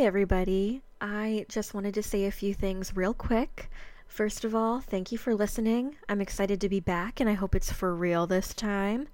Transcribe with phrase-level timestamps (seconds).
[0.00, 0.80] Everybody.
[1.00, 3.68] I just wanted to say a few things real quick.
[4.06, 5.96] First of all, thank you for listening.
[6.08, 9.08] I'm excited to be back and I hope it's for real this time.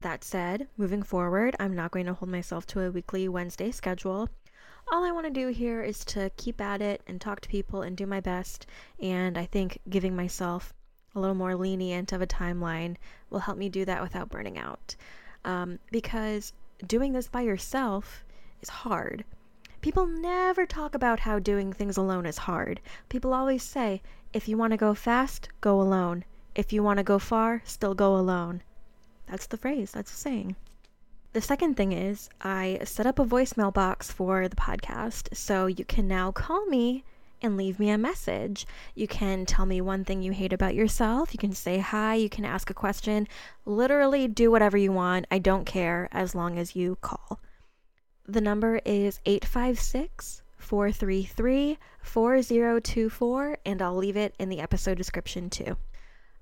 [0.00, 4.28] That said, moving forward, I'm not going to hold myself to a weekly Wednesday schedule.
[4.92, 7.82] All I want to do here is to keep at it and talk to people
[7.82, 8.66] and do my best.
[9.00, 10.72] And I think giving myself
[11.16, 12.94] a little more lenient of a timeline
[13.28, 14.94] will help me do that without burning out.
[15.44, 16.52] Um, because
[16.86, 18.24] doing this by yourself
[18.62, 19.24] is hard.
[19.88, 22.78] People never talk about how doing things alone is hard.
[23.08, 24.02] People always say,
[24.34, 26.26] if you want to go fast, go alone.
[26.54, 28.62] If you want to go far, still go alone.
[29.30, 30.56] That's the phrase, that's the saying.
[31.32, 35.86] The second thing is, I set up a voicemail box for the podcast, so you
[35.86, 37.02] can now call me
[37.40, 38.66] and leave me a message.
[38.94, 41.32] You can tell me one thing you hate about yourself.
[41.32, 42.14] You can say hi.
[42.14, 43.26] You can ask a question.
[43.64, 45.24] Literally do whatever you want.
[45.30, 47.40] I don't care as long as you call.
[48.30, 55.78] The number is 856 433 4024, and I'll leave it in the episode description too.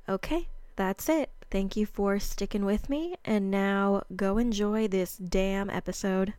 [0.08, 1.30] Okay, that's it.
[1.48, 6.34] Thank you for sticking with me, and now go enjoy this damn episode.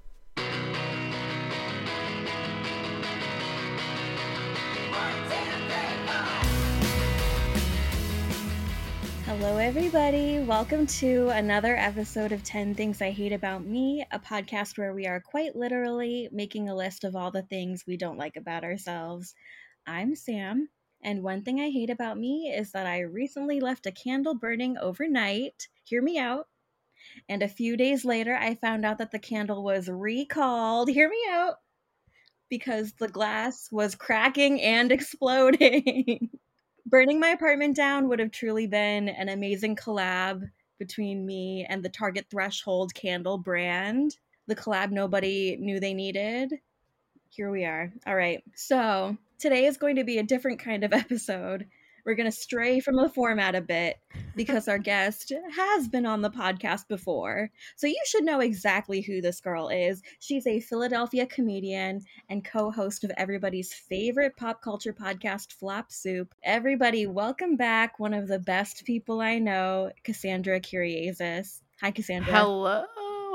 [9.39, 10.39] Hello, everybody.
[10.39, 15.05] Welcome to another episode of 10 Things I Hate About Me, a podcast where we
[15.05, 19.35] are quite literally making a list of all the things we don't like about ourselves.
[19.85, 20.69] I'm Sam,
[21.03, 24.75] and one thing I hate about me is that I recently left a candle burning
[24.79, 25.67] overnight.
[25.83, 26.47] Hear me out.
[27.29, 30.89] And a few days later, I found out that the candle was recalled.
[30.89, 31.57] Hear me out.
[32.49, 36.31] Because the glass was cracking and exploding.
[36.87, 40.49] Burning my apartment down would have truly been an amazing collab
[40.79, 44.17] between me and the Target Threshold candle brand.
[44.47, 46.53] The collab nobody knew they needed.
[47.29, 47.91] Here we are.
[48.05, 48.41] All right.
[48.55, 51.67] So, today is going to be a different kind of episode.
[52.07, 53.97] We're going to stray from the format a bit
[54.33, 57.51] because our guest has been on the podcast before.
[57.75, 60.01] So you should know exactly who this girl is.
[60.19, 66.33] She's a Philadelphia comedian and co host of everybody's favorite pop culture podcast, Flop Soup.
[66.43, 71.59] Everybody, welcome back one of the best people I know, Cassandra Kyriazis.
[71.81, 72.33] Hi, Cassandra.
[72.33, 72.85] Hello.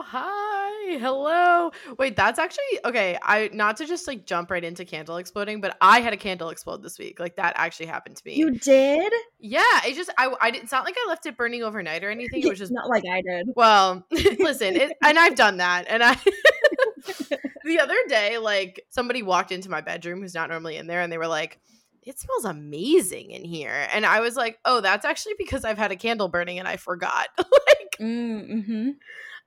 [0.04, 1.70] Hi hello.
[1.98, 3.18] Wait, that's actually okay.
[3.22, 6.50] I not to just like jump right into candle exploding, but I had a candle
[6.50, 7.20] explode this week.
[7.20, 8.34] Like that actually happened to me.
[8.34, 9.12] You did?
[9.38, 9.80] Yeah.
[9.86, 12.42] It just I I it's not like I left it burning overnight or anything.
[12.42, 13.48] It was just not like I did.
[13.54, 16.14] Well, listen, it, and I've done that, and I.
[17.64, 21.12] the other day, like somebody walked into my bedroom who's not normally in there, and
[21.12, 21.60] they were like
[22.04, 23.86] it smells amazing in here.
[23.92, 26.76] And I was like, oh, that's actually because I've had a candle burning and I
[26.76, 27.28] forgot.
[27.38, 28.90] like, mm, mm-hmm.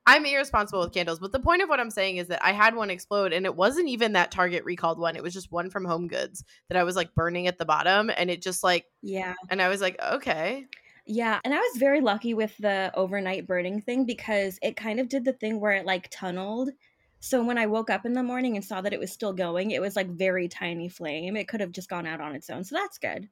[0.08, 2.76] I'm irresponsible with candles, but the point of what I'm saying is that I had
[2.76, 5.16] one explode and it wasn't even that Target recalled one.
[5.16, 8.12] It was just one from Home Goods that I was like burning at the bottom
[8.16, 9.36] and it just like Yeah.
[9.50, 10.68] And I was like, "Okay."
[11.08, 15.08] Yeah, and I was very lucky with the overnight burning thing because it kind of
[15.08, 16.72] did the thing where it like tunneled.
[17.20, 19.72] So when I woke up in the morning and saw that it was still going,
[19.72, 21.36] it was like very tiny flame.
[21.36, 22.64] It could have just gone out on its own.
[22.64, 23.30] So that's good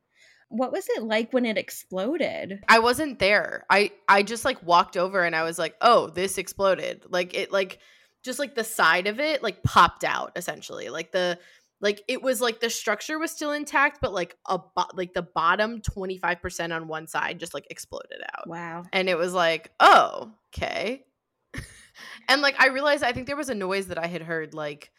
[0.53, 2.63] what was it like when it exploded?
[2.67, 3.65] I wasn't there.
[3.71, 7.51] I I just like walked over and I was like, "Oh, this exploded." Like it
[7.51, 7.79] like
[8.23, 10.89] just like the side of it like popped out essentially.
[10.89, 11.39] Like the
[11.81, 15.23] like it was like the structure was still intact but like a bo- like the
[15.23, 18.47] bottom 25% on one side just like exploded out.
[18.47, 18.83] Wow.
[18.93, 21.03] And it was like, "Oh, okay."
[22.29, 24.91] and like I realized I think there was a noise that I had heard like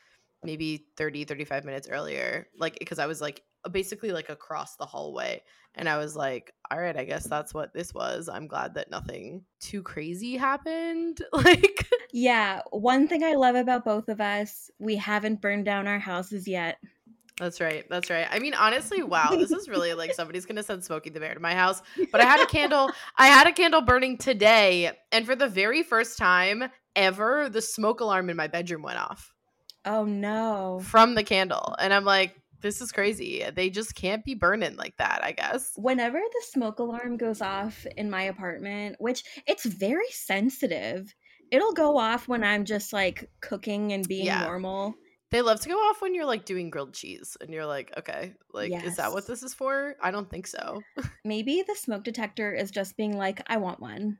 [0.42, 5.42] maybe 30 35 minutes earlier like because I was like basically like across the hallway.
[5.74, 8.28] And I was like, all right, I guess that's what this was.
[8.28, 11.20] I'm glad that nothing too crazy happened.
[11.32, 15.98] like, yeah, one thing I love about both of us, we haven't burned down our
[15.98, 16.78] houses yet.
[17.38, 17.84] That's right.
[17.90, 18.28] That's right.
[18.30, 21.40] I mean, honestly, wow, this is really like somebody's gonna send Smokey the Bear to
[21.40, 21.82] my house.
[22.12, 22.90] But I had a candle.
[23.16, 28.00] I had a candle burning today, and for the very first time ever, the smoke
[28.00, 29.32] alarm in my bedroom went off.
[29.84, 30.80] Oh no!
[30.84, 33.44] From the candle, and I'm like, this is crazy.
[33.54, 35.72] They just can't be burning like that, I guess.
[35.76, 41.14] Whenever the smoke alarm goes off in my apartment, which it's very sensitive,
[41.50, 44.44] it'll go off when I'm just like cooking and being yeah.
[44.44, 44.94] normal.
[45.30, 48.32] They love to go off when you're like doing grilled cheese and you're like, okay,
[48.54, 48.84] like, yes.
[48.84, 49.96] is that what this is for?
[50.00, 50.80] I don't think so.
[51.24, 54.16] Maybe the smoke detector is just being like, I want one.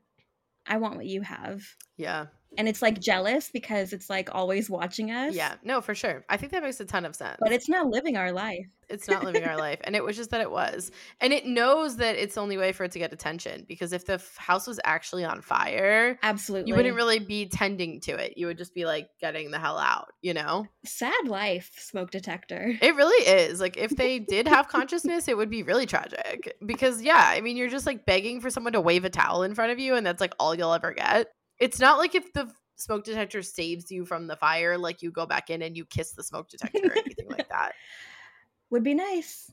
[0.67, 1.62] I want what you have.
[1.97, 2.26] Yeah.
[2.59, 5.35] And it's like jealous because it's like always watching us.
[5.35, 6.25] Yeah, no, for sure.
[6.29, 7.37] I think that makes a ton of sense.
[7.41, 8.67] But it's not living our life.
[8.89, 9.81] It's not living our life.
[9.85, 10.91] And it was just that it was.
[11.21, 14.06] And it knows that it's the only way for it to get attention because if
[14.06, 16.71] the f- house was actually on fire, Absolutely.
[16.71, 18.37] you wouldn't really be tending to it.
[18.37, 20.67] You would just be like getting the hell out, you know?
[20.85, 22.77] Sad life, smoke detector.
[22.81, 23.61] It really is.
[23.61, 26.57] Like if they did have consciousness, it would be really tragic.
[26.65, 29.55] Because yeah, I mean, you're just like begging for someone to wave a towel in
[29.55, 31.29] front of you and that's like all you'll ever get.
[31.59, 35.27] It's not like if the smoke detector saves you from the fire, like you go
[35.27, 37.73] back in and you kiss the smoke detector or anything like that.
[38.71, 39.53] Would be nice.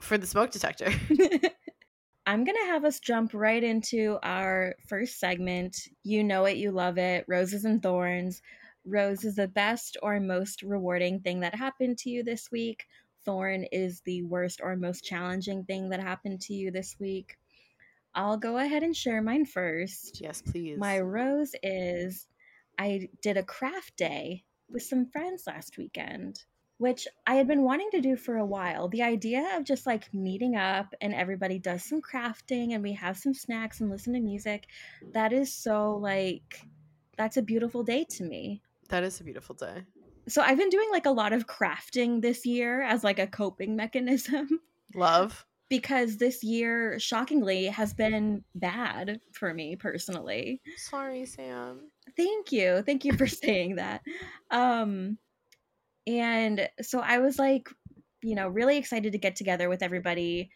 [0.00, 0.92] For the smoke detector.
[2.26, 5.88] I'm going to have us jump right into our first segment.
[6.02, 7.24] You know it, you love it.
[7.26, 8.42] Roses and thorns.
[8.84, 12.86] Rose is the best or most rewarding thing that happened to you this week.
[13.24, 17.36] Thorn is the worst or most challenging thing that happened to you this week.
[18.14, 20.20] I'll go ahead and share mine first.
[20.20, 20.78] Yes, please.
[20.78, 22.26] My rose is
[22.78, 26.44] I did a craft day with some friends last weekend,
[26.78, 28.88] which I had been wanting to do for a while.
[28.88, 33.16] The idea of just like meeting up and everybody does some crafting and we have
[33.16, 34.66] some snacks and listen to music,
[35.12, 36.66] that is so like,
[37.16, 38.62] that's a beautiful day to me.
[38.88, 39.84] That is a beautiful day.
[40.28, 43.76] So I've been doing like a lot of crafting this year as like a coping
[43.76, 44.60] mechanism.
[44.94, 45.44] Love.
[45.68, 50.60] Because this year shockingly has been bad for me personally.
[50.76, 51.90] Sorry, Sam.
[52.16, 52.82] thank you.
[52.82, 54.02] Thank you for saying that.
[54.50, 55.18] Um
[56.06, 57.68] and so i was like
[58.22, 60.50] you know really excited to get together with everybody.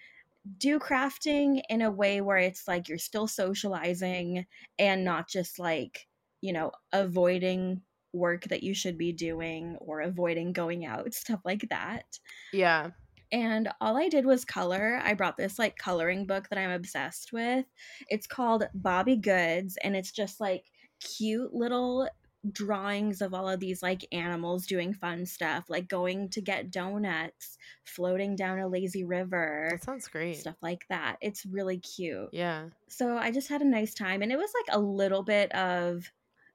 [0.58, 4.46] Do crafting in a way where it's like you're still socializing
[4.78, 6.06] and not just like
[6.40, 7.82] you know avoiding
[8.12, 12.04] work that you should be doing or avoiding going out stuff like that.
[12.52, 12.90] Yeah.
[13.32, 15.00] And all I did was color.
[15.02, 17.64] I brought this like coloring book that I'm obsessed with.
[18.08, 20.64] It's called Bobbie Goods, and it's just like
[21.00, 22.08] cute little
[22.50, 27.56] drawings of all of these like animals doing fun stuff, like going to get donuts,
[27.84, 30.36] floating down a lazy river, That sounds great.
[30.38, 31.16] stuff like that.
[31.20, 32.28] It's really cute.
[32.32, 32.66] Yeah.
[32.88, 36.10] So I just had a nice time, and it was like a little bit of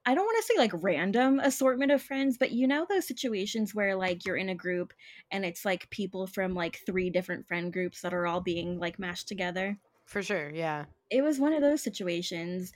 [0.08, 3.74] I don't want to say like random assortment of friends, but you know those situations
[3.74, 4.94] where like you're in a group
[5.30, 8.98] and it's like people from like three different friend groups that are all being like
[8.98, 9.76] mashed together.
[10.06, 10.48] For sure.
[10.48, 10.86] Yeah.
[11.10, 12.72] It was one of those situations.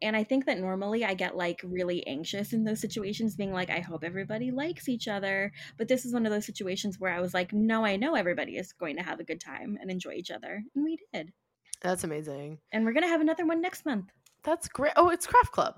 [0.00, 3.68] And I think that normally I get like really anxious in those situations, being like,
[3.68, 5.52] I hope everybody likes each other.
[5.76, 8.56] But this is one of those situations where I was like, no, I know everybody
[8.56, 10.62] is going to have a good time and enjoy each other.
[10.74, 11.30] And we did.
[11.82, 12.56] That's amazing.
[12.72, 14.06] And we're going to have another one next month.
[14.44, 14.94] That's great.
[14.96, 15.74] Oh, it's Craft Club.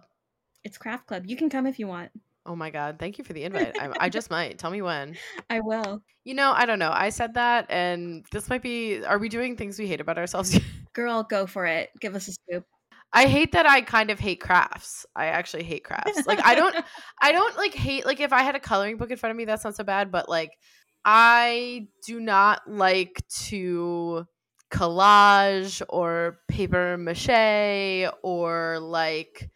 [0.66, 1.26] It's Craft Club.
[1.26, 2.10] You can come if you want.
[2.44, 2.96] Oh my God.
[2.98, 3.78] Thank you for the invite.
[3.80, 4.58] I, I just might.
[4.58, 5.16] Tell me when.
[5.48, 6.02] I will.
[6.24, 6.90] You know, I don't know.
[6.92, 9.04] I said that, and this might be.
[9.04, 10.58] Are we doing things we hate about ourselves?
[10.92, 11.90] Girl, go for it.
[12.00, 12.64] Give us a scoop.
[13.12, 15.06] I hate that I kind of hate crafts.
[15.14, 16.26] I actually hate crafts.
[16.26, 16.74] Like I don't
[17.22, 19.44] I don't like hate like if I had a coloring book in front of me
[19.44, 20.50] that's not so bad, but like
[21.04, 24.26] I do not like to
[24.72, 29.48] collage or paper mache or like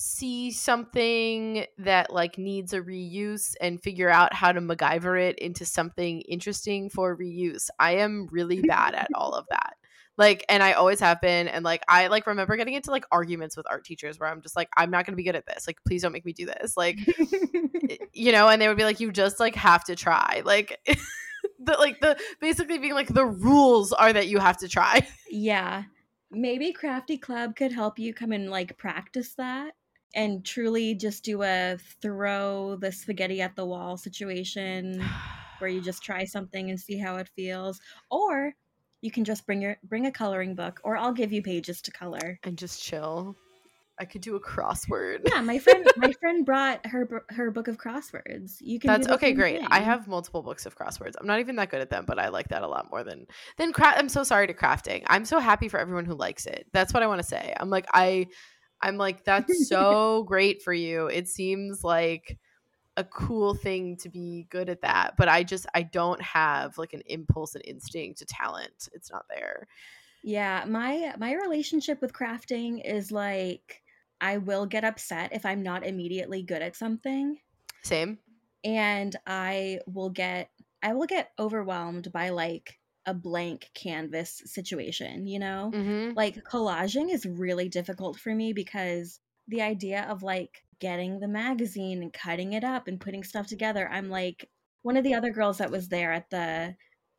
[0.00, 5.66] see something that like needs a reuse and figure out how to MacGyver it into
[5.66, 7.68] something interesting for reuse.
[7.80, 9.74] I am really bad at all of that.
[10.16, 13.56] Like and i always have been and like i like remember getting into like arguments
[13.56, 15.66] with art teachers where i'm just like i'm not gonna be good at this.
[15.66, 16.76] Like please don't make me do this.
[16.76, 16.98] Like
[18.12, 20.42] you know and they would be like you just like have to try.
[20.44, 20.78] Like
[21.58, 25.04] the like the basically being like the rules are that you have to try.
[25.28, 25.82] Yeah.
[26.30, 29.72] Maybe Crafty Club could help you come and like practice that
[30.14, 35.04] and truly just do a throw the spaghetti at the wall situation
[35.58, 37.80] where you just try something and see how it feels.
[38.10, 38.54] Or
[39.00, 41.90] you can just bring your bring a coloring book or I'll give you pages to
[41.92, 42.38] color.
[42.42, 43.36] and just chill
[44.00, 47.78] i could do a crossword Yeah, my friend my friend brought her her book of
[47.78, 48.56] crosswords.
[48.60, 49.60] You can That's okay, great.
[49.70, 51.14] I have multiple books of crosswords.
[51.20, 53.26] I'm not even that good at them, but I like that a lot more than
[53.56, 53.98] than craft.
[53.98, 55.02] I'm so sorry to crafting.
[55.08, 56.66] I'm so happy for everyone who likes it.
[56.72, 57.54] That's what I want to say.
[57.58, 58.26] I'm like I,
[58.80, 61.06] I'm like that's so great for you.
[61.06, 62.38] It seems like
[62.96, 66.92] a cool thing to be good at that, but I just I don't have like
[66.92, 68.88] an impulse and instinct to talent.
[68.92, 69.68] It's not there.
[70.22, 73.82] Yeah, my my relationship with crafting is like
[74.20, 77.38] I will get upset if I'm not immediately good at something
[77.82, 78.18] Same.
[78.64, 80.50] and I will get
[80.82, 85.70] I will get overwhelmed by like a blank canvas situation, you know?
[85.74, 86.12] Mm-hmm.
[86.14, 92.02] Like collaging is really difficult for me because the idea of like getting the magazine
[92.02, 94.48] and cutting it up and putting stuff together, I'm like
[94.82, 96.76] one of the other girls that was there at the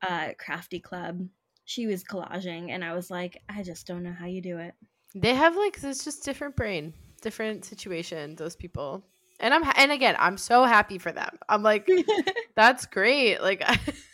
[0.08, 1.28] uh crafty club,
[1.66, 4.76] she was collaging and I was like, I just don't know how you do it.
[5.16, 6.94] They have like this just different brain.
[7.22, 8.36] different situation.
[8.36, 9.04] Those people,
[9.40, 11.38] and I'm ha- and again, I'm so happy for them.
[11.50, 11.90] I'm like,
[12.56, 13.42] that's great.
[13.42, 13.64] Like,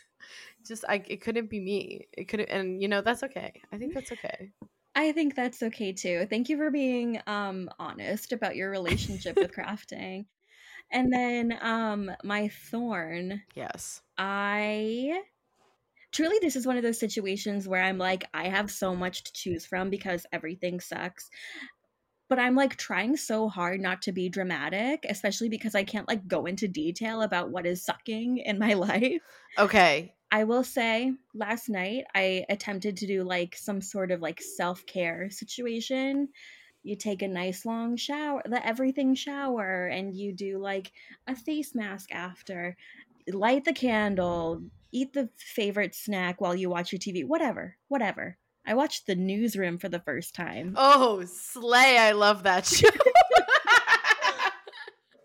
[0.66, 2.08] just I it couldn't be me.
[2.14, 3.62] It couldn't, and you know that's okay.
[3.72, 4.54] I think that's okay.
[4.96, 6.26] I think that's okay too.
[6.30, 10.28] Thank you for being um honest about your relationship with crafting.
[10.92, 14.04] And then um my thorn, Yes.
[14.18, 15.24] I
[16.14, 19.34] truly this is one of those situations where I'm like I have so much to
[19.34, 21.30] choose from because everything sucks.
[22.30, 26.28] But I'm like trying so hard not to be dramatic, especially because I can't like
[26.28, 29.22] go into detail about what is sucking in my life.
[29.58, 30.16] Okay.
[30.36, 34.86] I will say last night I attempted to do like some sort of like self
[34.86, 36.28] care situation.
[36.84, 40.92] You take a nice long shower, the everything shower, and you do like
[41.26, 42.76] a face mask after,
[43.32, 44.62] light the candle,
[44.92, 48.38] eat the favorite snack while you watch your TV, whatever, whatever.
[48.68, 50.74] I watched The Newsroom for the first time.
[50.76, 51.98] Oh, slay!
[51.98, 52.90] I love that show.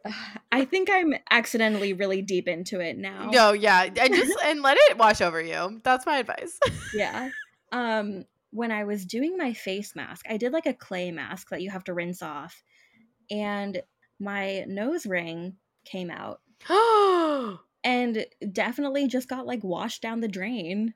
[0.52, 3.30] I think I'm accidentally really deep into it now.
[3.30, 5.80] no, yeah, and just and let it wash over you.
[5.84, 6.58] That's my advice.
[6.94, 7.30] yeah.
[7.72, 11.62] Um, when I was doing my face mask, I did like a clay mask that
[11.62, 12.62] you have to rinse off,
[13.30, 13.80] and
[14.18, 16.40] my nose ring came out
[17.84, 20.94] and definitely just got like washed down the drain.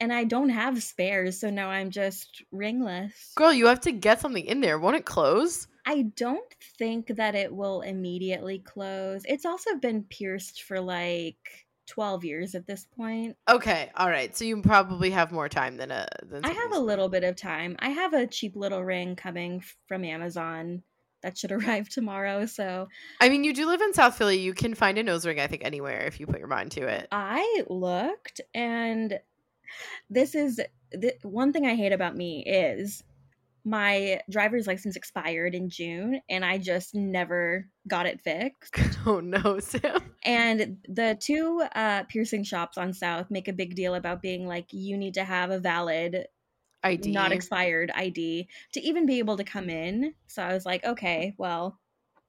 [0.00, 3.32] And I don't have spares, so now I'm just ringless.
[3.34, 4.78] Girl, you have to get something in there.
[4.78, 5.66] Won't it close?
[5.88, 9.22] I don't think that it will immediately close.
[9.24, 13.38] It's also been pierced for like 12 years at this point.
[13.48, 14.36] Okay, all right.
[14.36, 16.06] So you probably have more time than a.
[16.24, 17.74] Than I have a little bit of time.
[17.78, 20.82] I have a cheap little ring coming from Amazon
[21.22, 22.44] that should arrive tomorrow.
[22.44, 22.88] So
[23.22, 24.40] I mean, you do live in South Philly.
[24.40, 26.86] You can find a nose ring, I think, anywhere if you put your mind to
[26.86, 27.08] it.
[27.10, 29.18] I looked, and
[30.10, 30.60] this is
[30.92, 33.02] the one thing I hate about me is
[33.64, 38.76] my driver's license expired in June, and I just never got it fixed.
[39.06, 40.02] oh no, Sam.
[40.24, 44.66] And the two uh, piercing shops on South make a big deal about being like,
[44.72, 46.26] you need to have a valid,
[46.82, 47.12] ID.
[47.12, 50.14] not expired ID to even be able to come in.
[50.26, 51.78] So I was like, okay, well,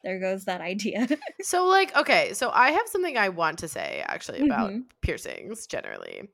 [0.03, 1.07] there goes that idea.
[1.41, 4.83] so, like, okay, so I have something I want to say actually about Mhm.
[5.01, 6.29] piercings generally.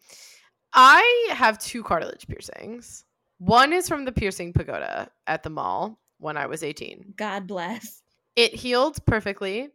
[0.74, 3.05] I have two cartilage piercings.
[3.38, 7.14] One is from the piercing pagoda at the mall when I was 18.
[7.18, 8.02] God bless.
[8.36, 9.70] It healed perfectly,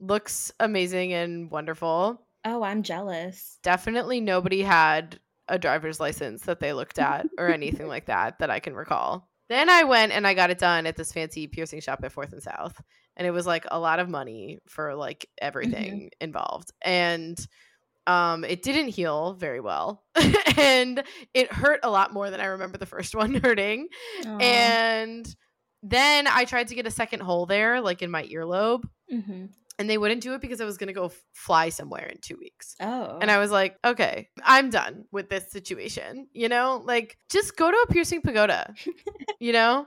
[0.00, 2.26] looks amazing and wonderful.
[2.44, 3.58] Oh, I'm jealous.
[3.62, 8.50] Definitely nobody had a driver's license that they looked at or anything like that that
[8.50, 9.28] I can recall.
[9.48, 12.32] Then I went and I got it done at this fancy piercing shop at Fourth
[12.32, 12.80] and South.
[13.16, 16.24] And it was like a lot of money for like everything mm-hmm.
[16.24, 16.70] involved.
[16.82, 17.36] And
[18.10, 20.02] um it didn't heal very well.
[20.58, 21.02] and
[21.34, 23.88] it hurt a lot more than I remember the first one hurting.
[24.26, 24.38] Aw.
[24.38, 25.24] And
[25.82, 29.48] then I tried to get a second hole there, like in my earlobe, Mhm.
[29.78, 32.18] and they wouldn't do it because I was going to go f- fly somewhere in
[32.20, 32.74] two weeks.
[32.80, 33.18] Oh.
[33.20, 36.26] And I was like, okay, I'm done with this situation.
[36.34, 38.74] You know, like just go to a piercing pagoda.
[39.40, 39.86] you know,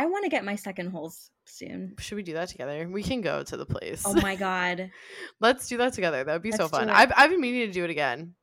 [0.00, 1.94] I want to get my second holes soon.
[1.98, 2.88] should we do that together?
[2.88, 4.02] We can go to the place.
[4.06, 4.90] Oh my god.
[5.40, 6.24] Let's do that together.
[6.24, 6.88] That would be so Let's do fun.
[6.90, 8.34] I've I've been meaning to do it again.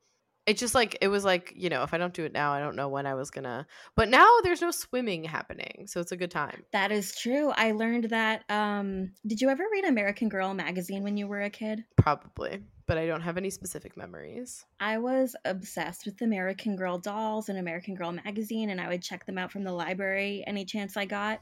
[0.46, 2.60] It's just like it was like you know if I don't do it now, I
[2.60, 3.66] don't know when I was gonna.
[3.96, 6.64] But now there's no swimming happening, so it's a good time.
[6.74, 7.50] That is true.
[7.56, 11.50] I learned that um did you ever read American Girl magazine when you were a
[11.50, 11.84] kid?
[11.98, 14.66] Probably, but I don't have any specific memories.
[14.80, 19.26] I was obsessed with American Girl dolls and American Girl magazine and I would check
[19.26, 21.42] them out from the library any chance I got.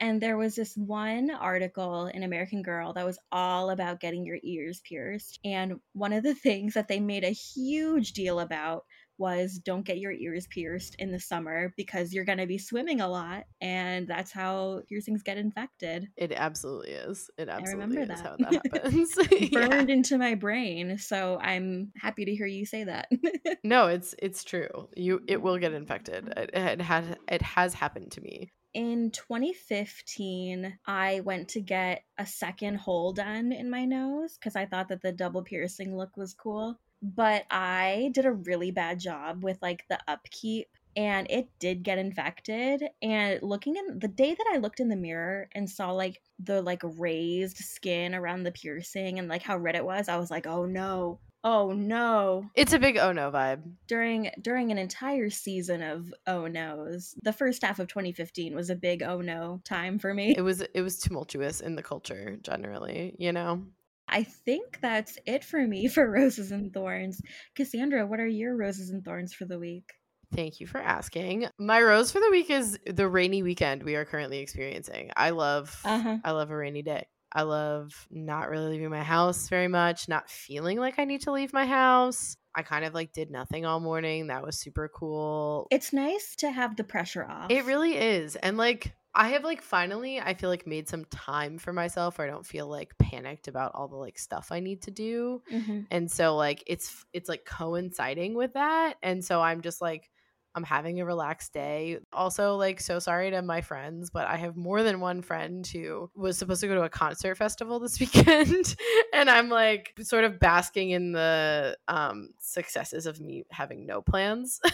[0.00, 4.38] And there was this one article in American Girl that was all about getting your
[4.42, 5.40] ears pierced.
[5.44, 8.84] And one of the things that they made a huge deal about
[9.18, 13.00] was don't get your ears pierced in the summer because you're going to be swimming
[13.00, 16.08] a lot and that's how piercings get infected.
[16.16, 17.28] It absolutely is.
[17.36, 18.26] It absolutely remember is that.
[18.26, 19.18] how that happens.
[19.52, 19.68] Yeah.
[19.68, 23.08] Burned into my brain, so I'm happy to hear you say that.
[23.64, 24.88] No, it's it's true.
[24.96, 26.28] You it will get infected.
[26.36, 28.52] It, it had it has happened to me.
[28.74, 34.66] in 2015 i went to get a second hole done in my nose because i
[34.66, 39.42] thought that the double piercing look was cool but i did a really bad job
[39.42, 44.46] with like the upkeep and it did get infected and looking in the day that
[44.52, 49.18] i looked in the mirror and saw like the like raised skin around the piercing
[49.18, 52.80] and like how red it was i was like oh no oh no It's a
[52.80, 53.62] big oh no vibe.
[53.86, 58.74] during during an entire season of oh no's the first half of 2015 was a
[58.74, 63.14] big oh no time for me It was it was tumultuous in the culture generally,
[63.18, 63.62] you know.
[64.08, 67.20] I think that's it for me for roses and thorns
[67.54, 69.92] cassandra what are your roses and thorns for the week
[70.34, 71.46] Thank you for asking.
[71.58, 75.10] My rose for the week is the rainy weekend we are currently experiencing.
[75.16, 76.18] I love Uh-huh.
[76.22, 77.06] I love a rainy day.
[77.32, 81.32] I love not really leaving my house very much, not feeling like I need to
[81.32, 82.36] leave my house.
[82.54, 84.26] I kind of like did nothing all morning.
[84.26, 85.66] That was super cool.
[85.70, 87.50] It's nice to have the pressure off.
[87.50, 88.36] It really is.
[88.36, 92.26] And like I have like finally I feel like made some time for myself where
[92.28, 95.42] I don't feel like panicked about all the like stuff I need to do.
[95.52, 95.86] Mhm.
[95.90, 98.94] And so like it's it's like coinciding with that.
[99.02, 100.08] And so I'm just like
[100.54, 101.98] I'm having a relaxed day.
[102.12, 106.08] Also like so sorry to my friends, but I have more than one friend who
[106.14, 108.76] was supposed to go to a concert festival this weekend
[109.12, 114.60] and I'm like sort of basking in the um successes of me having no plans.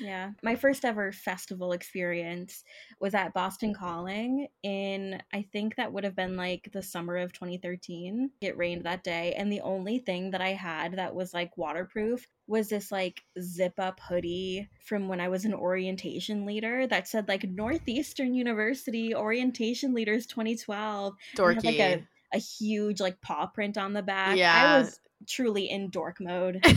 [0.00, 0.30] Yeah.
[0.42, 2.64] My first ever festival experience
[3.00, 7.32] was at Boston Calling in, I think that would have been like the summer of
[7.32, 8.30] 2013.
[8.40, 9.34] It rained that day.
[9.36, 13.74] And the only thing that I had that was like waterproof was this like zip
[13.78, 19.94] up hoodie from when I was an orientation leader that said like Northeastern University Orientation
[19.94, 21.14] Leaders 2012.
[21.14, 21.64] It had, Dorky.
[21.64, 24.36] like a, a huge like paw print on the back.
[24.36, 24.54] Yeah.
[24.54, 26.64] I was truly in dork mode.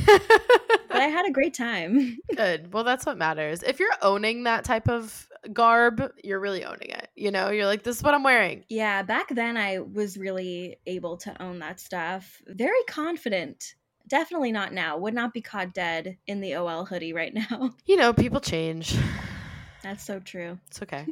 [0.91, 2.17] But I had a great time.
[2.35, 2.73] Good.
[2.73, 3.63] Well, that's what matters.
[3.63, 7.07] If you're owning that type of garb, you're really owning it.
[7.15, 8.65] You know, you're like, this is what I'm wearing.
[8.67, 12.41] Yeah, back then I was really able to own that stuff.
[12.45, 13.75] Very confident.
[14.09, 14.97] Definitely not now.
[14.97, 17.73] Would not be caught dead in the OL hoodie right now.
[17.85, 18.95] You know, people change.
[19.83, 20.59] That's so true.
[20.67, 21.07] It's okay.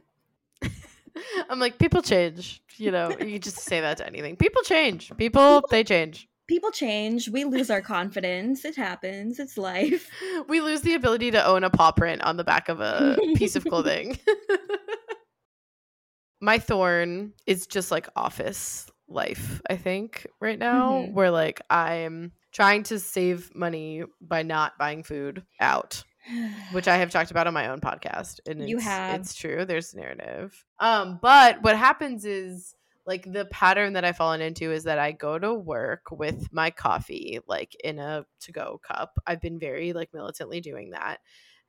[1.49, 2.61] I'm like, people change.
[2.77, 4.35] You know, you just say that to anything.
[4.37, 5.11] People change.
[5.17, 6.27] People, they change.
[6.47, 7.29] People change.
[7.29, 8.65] We lose our confidence.
[8.65, 9.39] It happens.
[9.39, 10.09] It's life.
[10.47, 13.55] We lose the ability to own a paw print on the back of a piece
[13.55, 14.17] of clothing.
[16.41, 21.13] My thorn is just like office life, I think, right now, Mhm.
[21.13, 26.03] where like I'm trying to save money by not buying food out.
[26.71, 28.39] Which I have talked about on my own podcast.
[28.47, 29.21] And You it's, have.
[29.21, 29.65] It's true.
[29.65, 30.65] There's narrative.
[30.79, 35.11] Um, but what happens is like the pattern that I've fallen into is that I
[35.11, 39.17] go to work with my coffee like in a to go cup.
[39.25, 41.17] I've been very like militantly doing that.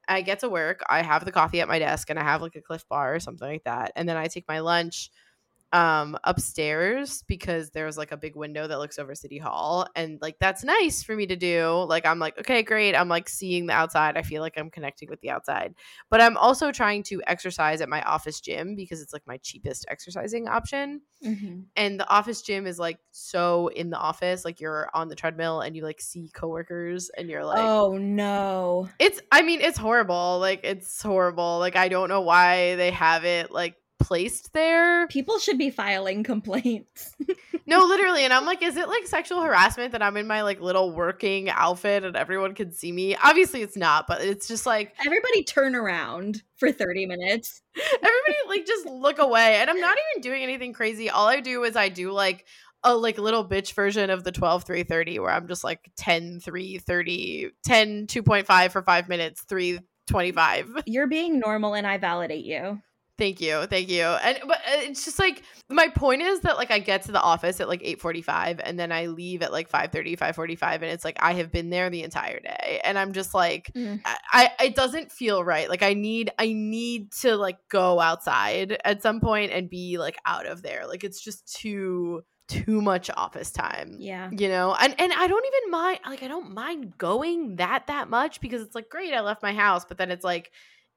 [0.07, 2.57] I get to work, I have the coffee at my desk and I have like
[2.57, 3.93] a Clif Bar or something like that.
[3.97, 5.11] And then I take my lunch
[5.73, 10.37] um upstairs because there's like a big window that looks over city hall and like
[10.41, 11.85] that's nice for me to do.
[11.89, 12.95] Like i'm like okay great.
[12.97, 14.17] I'm like seeing the outside.
[14.17, 15.75] I feel like i'm connecting with the outside.
[16.11, 19.87] But i'm also trying to exercise at my office gym because it's like my cheapest
[19.89, 21.03] exercising option.
[21.25, 21.65] Mhm.
[21.77, 25.61] and the office gym is like so in the office like you're on the treadmill
[25.61, 28.89] and you like see coworkers and you're like oh no.
[28.99, 30.39] it's i mean it's horrible.
[30.41, 31.59] Like it's horrible.
[31.59, 36.25] Like i don't know why they have it like placed there People should be filing
[36.25, 37.15] complaints.
[37.67, 40.61] no literally and i'm like is it like sexual harassment that i'm in my like
[40.61, 44.95] little working outfit and everyone can see me obviously it's not but it's just like
[45.05, 47.63] Everybody turn around for 30 minutes.
[47.77, 51.63] everybody like just look away and i'm not even doing anything crazy all i do
[51.65, 52.47] is i do like
[52.83, 56.41] a like little bitch version of the 12 3 30 where i'm just like 10
[56.41, 62.45] 3 30 10 2.5 for 5 minutes 3 25 You're being normal and I validate
[62.45, 62.81] you.
[63.21, 64.03] Thank you, thank you.
[64.03, 67.21] And but uh, it's just like my point is that like I get to the
[67.21, 71.19] office at like 8:45 and then I leave at like 5:30, 5:45 and it's like
[71.21, 74.01] I have been there the entire day and I'm just like Mm.
[74.07, 75.69] I, I it doesn't feel right.
[75.69, 80.17] Like I need I need to like go outside at some point and be like
[80.25, 80.87] out of there.
[80.87, 84.29] Like it's just too too much office time Yeah.
[84.33, 88.11] you know and and i don't even mind like i don't mind going that that
[88.11, 90.51] much because it's like great i left my house but then it's like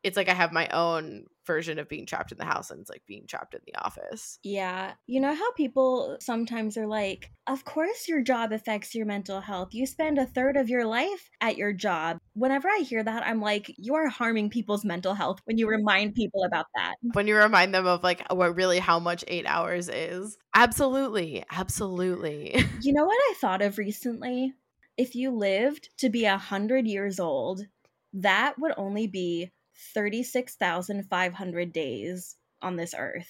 [0.04, 2.90] it's like i have my own version of being trapped in the house and it's
[2.90, 4.94] like being trapped in the office Yeah.
[5.08, 9.74] You know how people sometimes are like, of course your job affects your mental health.
[9.74, 12.18] You spend a third of your life at your job.
[12.34, 16.16] Whenever I hear that, I'm like, you are harming people's mental health when you remind
[16.16, 16.96] people about that.
[17.14, 22.56] when you remind them of like what really how much eight hours is absolutely absolutely
[22.82, 24.54] You know what I thought of recently?
[24.98, 27.62] If you lived to be a hundred years old,
[28.14, 29.52] that would only be
[29.94, 33.30] 36,500 days on this earth.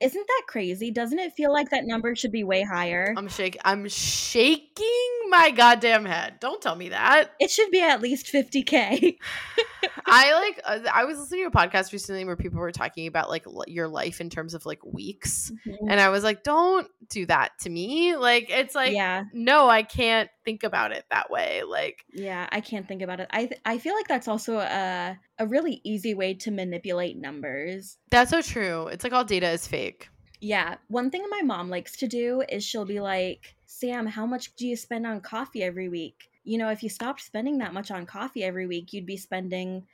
[0.00, 0.90] Isn't that crazy?
[0.90, 3.14] Doesn't it feel like that number should be way higher?
[3.16, 4.86] i'm shaking i'm shaking
[5.28, 9.16] my goddamn head don't tell me that it should be at least 50K.
[10.06, 13.28] I like uh, I was listening to a podcast recently where people were talking about
[13.30, 15.52] like l- your life in terms of like weeks.
[15.88, 18.16] And I was like don't do that to me.
[18.16, 22.60] Like it's like yeah, no I can't think about it that way like yeah, I
[22.60, 23.28] can't think about it.
[23.30, 27.98] I th- I feel like that's also a a really easy way to manipulate numbers.
[28.10, 28.86] that's so true.
[28.88, 30.08] It's like all data is fake.
[30.40, 34.56] Yeah, one thing my mom likes to do is she'll be like, "Sam, how much
[34.56, 37.90] do you spend on coffee every week?" You know, if you stopped spending that much
[37.90, 39.86] on coffee every week, you'd be spending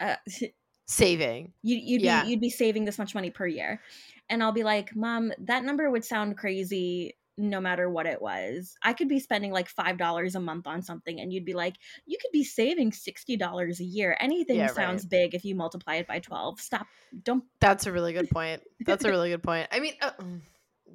[0.00, 0.16] uh
[0.86, 1.52] Saving.
[1.62, 2.22] you you'd Yeah.
[2.24, 3.80] be you'd be saving this much money per year.
[4.28, 8.76] And I'll be like, "Mom, that number would sound crazy no matter what it was.
[8.82, 11.74] I could be spending like $5 a month on something and you'd be like,
[12.06, 14.16] "You could be saving $60 a year.
[14.20, 14.74] Anything Yeah, right.
[14.74, 16.86] sounds big if you multiply it by 12." Stop.
[17.24, 18.62] Don't That's a really good point.
[18.86, 19.68] That's a really good point.
[19.72, 20.40] I mean, uh, mm,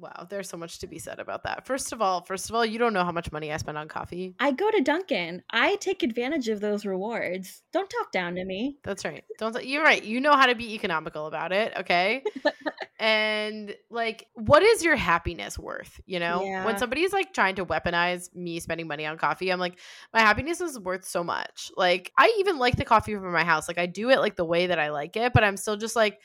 [0.00, 1.66] wow, there's so much to be said about that.
[1.66, 3.88] First of all, first of all, you don't know how much money I spend on
[3.88, 4.34] coffee.
[4.40, 5.42] I go to Dunkin'.
[5.50, 7.62] I take advantage of those rewards.
[7.72, 8.78] Don't talk down to me.
[8.82, 9.24] That's right.
[9.38, 10.02] Don't you're right.
[10.02, 12.22] You know how to be economical about it, okay?
[12.98, 16.42] and like what is your happiness worth, you know?
[16.42, 16.64] Yeah.
[16.64, 19.78] When somebody's like trying to weaponize me spending money on coffee, I'm like
[20.14, 21.70] my happiness is worth so much.
[21.76, 23.68] Like I even like the coffee from my house.
[23.68, 25.96] Like I do it like the way that I like it, but I'm still just
[25.96, 26.20] like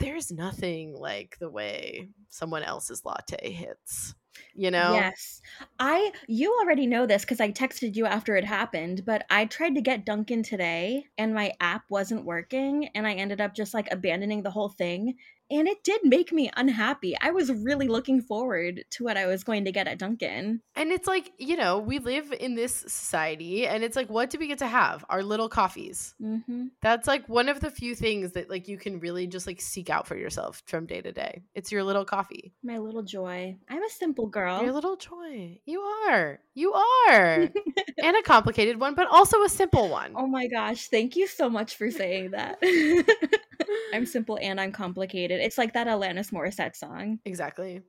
[0.00, 4.14] there's nothing like the way someone else's latte hits.
[4.54, 4.94] You know?
[4.94, 5.42] Yes.
[5.78, 9.74] I you already know this cuz I texted you after it happened, but I tried
[9.76, 13.88] to get Dunkin' today and my app wasn't working and I ended up just like
[13.92, 15.16] abandoning the whole thing
[15.50, 17.16] and it did make me unhappy.
[17.20, 20.60] I was really looking forward to what I was going to get at Dunkin'.
[20.76, 24.38] And it's like, you know, we live in this society and it's like what do
[24.38, 25.04] we get to have?
[25.08, 26.14] Our little coffees.
[26.22, 26.70] Mhm.
[26.80, 29.90] That's like one of the few things that like you can really just like seek
[29.90, 31.42] out for yourself from day to day.
[31.54, 32.52] It's your little coffee.
[32.62, 33.56] My little joy.
[33.68, 34.62] I'm a simple girl.
[34.62, 35.60] Your little joy.
[35.66, 36.40] You are.
[36.54, 37.48] You are.
[38.02, 40.12] and a complicated one, but also a simple one.
[40.16, 42.58] Oh my gosh, thank you so much for saying that.
[43.94, 45.40] I'm simple and I'm complicated.
[45.40, 47.18] It's like that Alanis Morissette song.
[47.24, 47.82] Exactly.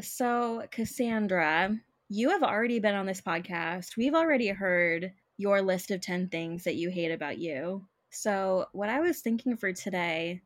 [0.00, 1.76] So, Cassandra,
[2.08, 3.96] you have already been on this podcast.
[3.96, 7.86] We've already heard your list of 10 things that you hate about you.
[8.10, 10.42] So, what I was thinking for today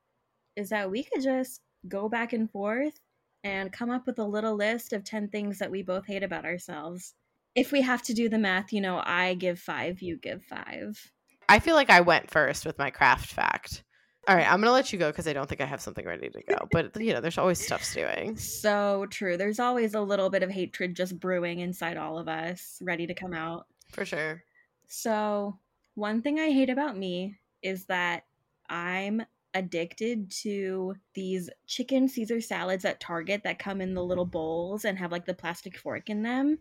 [0.56, 2.98] is that we could just go back and forth
[3.44, 6.44] and come up with a little list of 10 things that we both hate about
[6.44, 7.14] ourselves.
[7.54, 11.12] If we have to do the math, you know, I give five, you give five.
[11.48, 13.84] I feel like I went first with my craft fact.
[14.28, 16.06] All right, I'm going to let you go because I don't think I have something
[16.06, 16.68] ready to go.
[16.70, 18.36] But, you know, there's always stuff stewing.
[18.36, 19.36] So true.
[19.36, 23.14] There's always a little bit of hatred just brewing inside all of us, ready to
[23.14, 23.66] come out.
[23.90, 24.44] For sure.
[24.86, 25.58] So,
[25.94, 28.24] one thing I hate about me is that
[28.70, 29.22] I'm
[29.54, 34.98] addicted to these chicken Caesar salads at Target that come in the little bowls and
[34.98, 36.58] have like the plastic fork in them.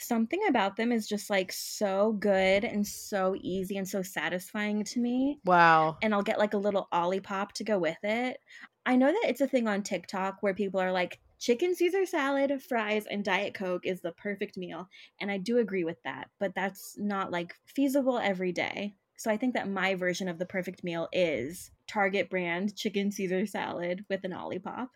[0.00, 4.98] Something about them is just like so good and so easy and so satisfying to
[4.98, 5.40] me.
[5.44, 5.98] Wow.
[6.02, 8.38] And I'll get like a little Olipop to go with it.
[8.86, 12.62] I know that it's a thing on TikTok where people are like, chicken Caesar salad,
[12.62, 14.88] fries, and Diet Coke is the perfect meal.
[15.20, 18.94] And I do agree with that, but that's not like feasible every day.
[19.16, 23.44] So I think that my version of the perfect meal is Target brand chicken Caesar
[23.44, 24.88] salad with an Olipop.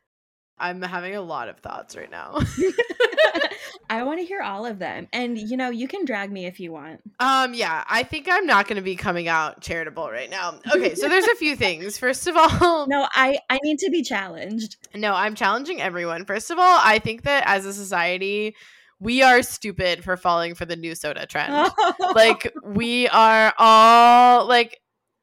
[0.57, 2.38] I'm having a lot of thoughts right now.
[3.91, 5.09] I want to hear all of them.
[5.13, 7.01] And you know, you can drag me if you want.
[7.21, 10.59] Um, yeah, I think I'm not going to be coming out charitable right now.
[10.75, 11.99] Okay, so there's a few things.
[11.99, 14.77] First of all, No, I I need to be challenged.
[14.95, 16.25] no, I'm challenging everyone.
[16.25, 18.55] First of all, I think that as a society,
[19.01, 21.71] we are stupid for falling for the new soda trend.
[22.15, 24.81] like we are all like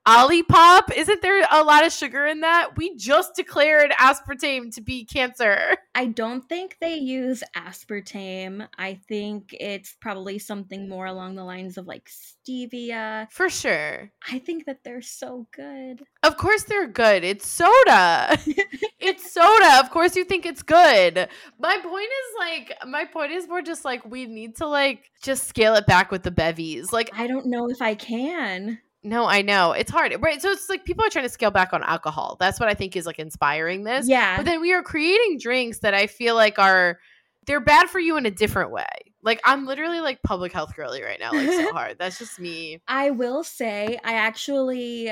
[0.07, 2.75] Olipop, isn't there a lot of sugar in that?
[2.75, 5.77] We just declared aspartame to be cancer.
[5.95, 8.67] I don't think they use aspartame.
[8.79, 13.31] I think it's probably something more along the lines of like stevia.
[13.31, 14.11] For sure.
[14.27, 16.01] I think that they're so good.
[16.23, 17.23] Of course they're good.
[17.23, 18.39] It's soda.
[18.99, 19.79] it's soda.
[19.79, 21.29] Of course you think it's good.
[21.59, 25.47] My point is like my point is more just like we need to like just
[25.47, 26.91] scale it back with the bevies.
[26.91, 28.79] Like I don't know if I can.
[29.03, 29.71] No, I know.
[29.71, 30.15] It's hard.
[30.19, 30.41] Right.
[30.41, 32.37] So it's like people are trying to scale back on alcohol.
[32.39, 34.07] That's what I think is like inspiring this.
[34.07, 34.37] Yeah.
[34.37, 36.99] But then we are creating drinks that I feel like are
[37.47, 38.85] they're bad for you in a different way.
[39.23, 41.97] Like I'm literally like public health girly right now, like so hard.
[41.97, 42.81] That's just me.
[42.87, 45.11] I will say I actually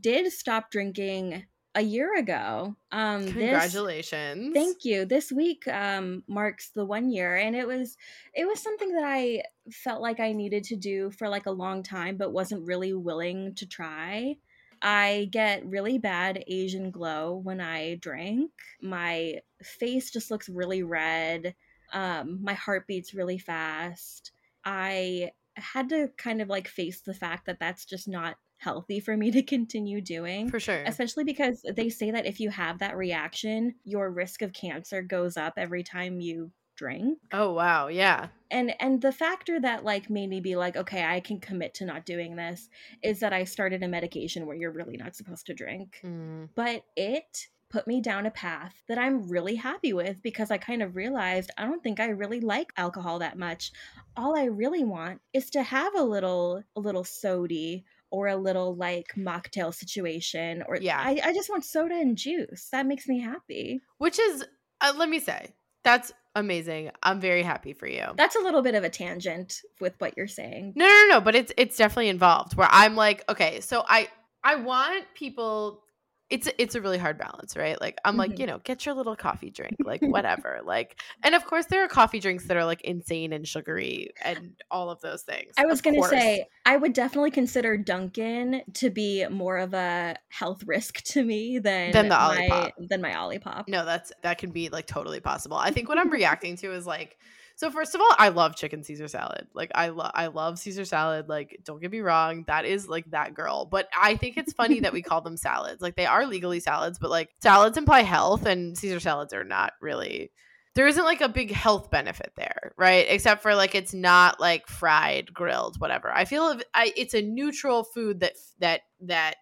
[0.00, 2.76] did stop drinking a year ago.
[2.92, 4.54] Um this Congratulations.
[4.54, 5.04] Thank you.
[5.04, 7.96] This week um, marks the one year, and it was
[8.34, 11.82] it was something that I felt like I needed to do for like a long
[11.82, 14.36] time, but wasn't really willing to try.
[14.80, 18.50] I get really bad Asian glow when I drink.
[18.80, 21.54] My face just looks really red.
[21.92, 24.32] Um, my heart beats really fast.
[24.64, 29.16] I had to kind of like face the fact that that's just not healthy for
[29.16, 30.82] me to continue doing For sure.
[30.84, 35.36] especially because they say that if you have that reaction your risk of cancer goes
[35.36, 38.28] up every time you drink Oh wow, yeah.
[38.50, 41.84] and and the factor that like made me be like okay i can commit to
[41.84, 42.70] not doing this
[43.02, 46.48] is that i started a medication where you're really not supposed to drink Mm.
[46.54, 50.82] but it put me down a path that i'm really happy with because i kind
[50.82, 53.72] of realized i don't think i really like alcohol that much
[54.16, 58.74] all I really want is to have a little a little sody or a little
[58.74, 60.98] like mocktail situation or Yeah.
[60.98, 62.68] I, I just want soda and juice.
[62.72, 63.80] That makes me happy.
[63.98, 64.44] Which is,
[64.80, 65.52] uh, let me say,
[65.84, 66.90] that's amazing.
[67.02, 68.04] I'm very happy for you.
[68.16, 70.72] That's a little bit of a tangent with what you're saying.
[70.76, 74.08] No, no, no, but it's it's definitely involved where I'm like, okay, so I
[74.42, 75.82] I want people
[76.30, 77.80] it's it's a really hard balance, right?
[77.80, 78.38] Like I'm like, Mhm.
[78.40, 80.60] you know, get your little coffee drink, like whatever.
[80.64, 84.54] like and of course there are coffee drinks that are like insane and sugary and
[84.70, 85.54] all of those things.
[85.56, 90.16] I was going to say, I would definitely consider Dunkin' to be more of a
[90.28, 92.88] health risk to me than Than the my, Olipop.
[92.88, 93.64] than my Olipop.
[93.68, 95.56] No, that's that can be like totally possible.
[95.56, 97.16] I think what I'm reacting to is like
[97.58, 99.48] so first of all, I love chicken Caesar salad.
[99.52, 101.28] Like I love I love Caesar salad.
[101.28, 103.64] Like don't get me wrong, that is like that girl.
[103.64, 105.82] But I think it's funny that we call them salads.
[105.82, 109.72] Like they are legally salads, but like salads imply health and Caesar salads are not
[109.80, 110.30] really
[110.76, 113.06] there isn't like a big health benefit there, right?
[113.08, 116.12] Except for like it's not like fried, grilled, whatever.
[116.12, 119.34] I feel if I, it's a neutral food that that that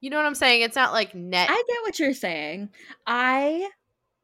[0.00, 0.62] you know what I'm saying?
[0.62, 2.70] It's not like net I get what you're saying.
[3.06, 3.68] I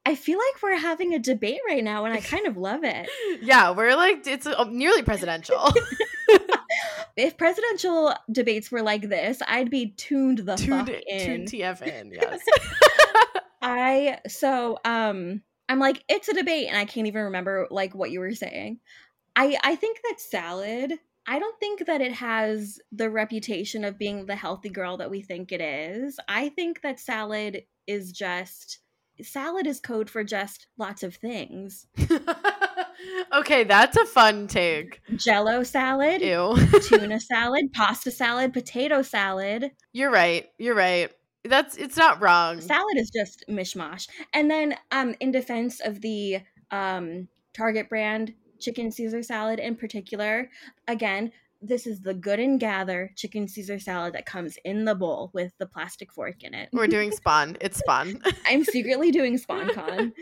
[0.07, 3.09] I feel like we're having a debate right now and I kind of love it.
[3.43, 5.61] yeah, we're like it's uh, nearly presidential.
[7.17, 11.25] If presidential debates were like this, I'd be tuned the tuned, fuck in.
[11.25, 12.41] tuned TF in, yes.
[13.63, 18.11] I so um I'm like it's a debate and I can't even remember like what
[18.11, 18.81] you were saying.
[19.35, 24.27] I I think that salad I don't think that it has the reputation of being
[24.27, 26.21] the healthy girl that we think it is.
[26.29, 28.81] I think that salad is just
[29.23, 31.87] salad is code for just lots of things.
[33.35, 35.01] okay, that's a fun take.
[35.17, 36.57] Jello salad, Ew.
[36.83, 39.71] tuna salad, pasta salad, potato salad.
[39.93, 40.49] You're right.
[40.59, 41.11] You're right.
[41.45, 42.61] That's it's not wrong.
[42.61, 44.09] salad is just mishmash.
[44.35, 50.51] And then um in defense of the um Target brand chicken Caesar salad in particular,
[50.89, 51.33] again,
[51.67, 55.53] this is the good and gather chicken Caesar salad that comes in the bowl with
[55.59, 56.69] the plastic fork in it.
[56.73, 57.57] We're doing spawn.
[57.61, 58.21] It's spawn.
[58.47, 60.13] I'm secretly doing SpawnCon.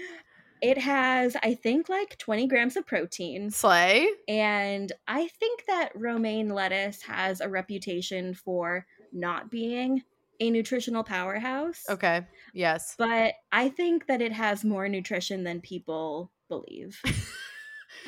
[0.62, 3.50] It has, I think, like 20 grams of protein.
[3.50, 4.08] Slay.
[4.28, 10.02] And I think that romaine lettuce has a reputation for not being
[10.40, 11.84] a nutritional powerhouse.
[11.88, 12.22] Okay.
[12.52, 12.94] Yes.
[12.98, 17.00] But I think that it has more nutrition than people believe.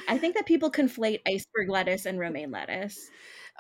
[0.08, 3.10] I think that people conflate iceberg lettuce and romaine lettuce.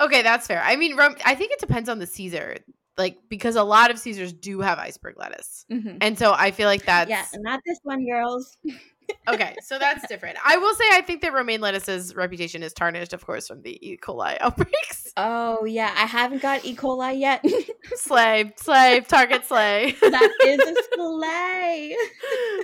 [0.00, 0.62] Okay, that's fair.
[0.62, 2.56] I mean, I think it depends on the Caesar.
[2.98, 5.66] Like because a lot of Caesars do have iceberg lettuce.
[5.70, 5.98] Mhm.
[6.00, 8.56] And so I feel like that's Yeah, not this one, girls.
[9.28, 10.38] okay, so that's different.
[10.44, 13.78] I will say I think that romaine lettuce's reputation is tarnished, of course, from the
[13.86, 13.96] E.
[13.96, 15.12] coli outbreaks.
[15.16, 16.74] Oh yeah, I haven't got E.
[16.76, 17.44] coli yet.
[17.94, 19.94] slay, slay, target slay.
[20.00, 21.96] that is a sleigh.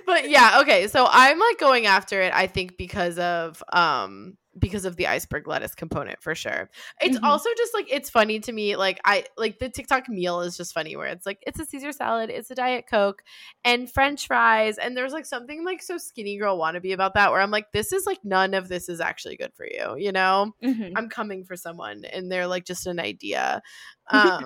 [0.06, 0.88] but yeah, okay.
[0.88, 5.48] So I'm like going after it, I think, because of um because of the iceberg
[5.48, 6.68] lettuce component for sure.
[7.00, 7.24] It's Mhm.
[7.24, 10.74] also just like it's funny to me, like I like the TikTok meal is just
[10.74, 13.22] funny where it's like it's a Caesar salad, it's a Diet Coke,
[13.64, 17.40] and French fries, and there's like something like so skinny girl wannabe about that where
[17.40, 20.52] I'm like, this is like none of this is actually good for you, you know?
[20.62, 20.92] Mhm.
[20.96, 23.62] I'm coming for someone and they're like just an idea.
[24.10, 24.44] Um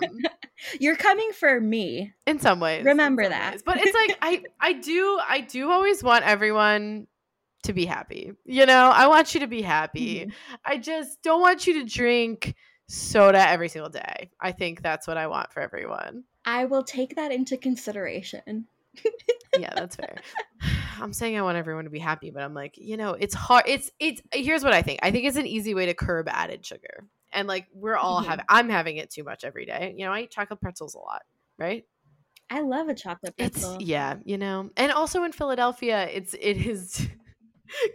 [0.79, 2.13] You're coming for me.
[2.27, 3.53] in some ways Remember some that.
[3.55, 3.63] ways.
[3.65, 7.07] but it's like i i do i do always want everyone
[7.67, 10.33] to be happy you know i want you to be happy Mhm.
[10.65, 12.55] i just don't want you to drink
[12.89, 17.17] soda every single day i think that's what i want for everyone I will take
[17.17, 18.67] that into consideration.
[19.59, 20.17] yeah that's fair
[21.01, 23.65] i'm saying i want everyone to be happy but i'm like you know it's hard
[23.67, 26.65] it's it's here's what i think i think it's an easy way to curb added
[26.65, 28.27] sugar and like we're all Mhm.
[28.27, 30.99] having i'm having it too much every day you know i eat chocolate pretzels a
[30.99, 31.23] lot
[31.59, 31.85] right
[32.49, 33.79] I love a chocolate It's pretzel.
[33.81, 37.09] yeah, you know, and also in Philadelphia, it's it is.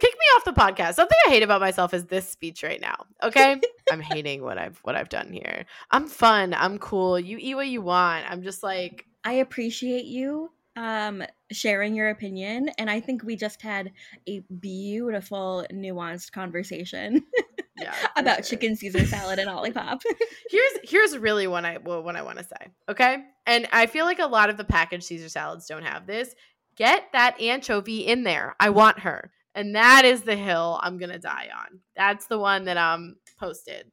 [0.00, 0.94] Kick me off the podcast.
[0.94, 3.06] Something I hate about myself is this speech right now.
[3.22, 3.60] Okay,
[3.92, 5.66] I'm hating what I've what I've done here.
[5.90, 6.54] I'm fun.
[6.54, 7.18] I'm cool.
[7.18, 8.30] You eat what you want.
[8.30, 13.60] I'm just like I appreciate you um sharing your opinion and I think we just
[13.60, 13.92] had
[14.26, 17.22] a beautiful nuanced conversation
[17.78, 18.56] yeah about sure.
[18.56, 20.00] chicken Caesar salad and Olipop.
[20.50, 22.70] Here's here's really what I well, what I want to say.
[22.88, 26.34] Okay, and I feel like a lot of the packaged Caesar salads don't have this.
[26.76, 28.56] Get that anchovy in there.
[28.58, 31.80] I want her, and that is the hill I'm gonna die on.
[31.96, 33.90] That's the one that I'm posted.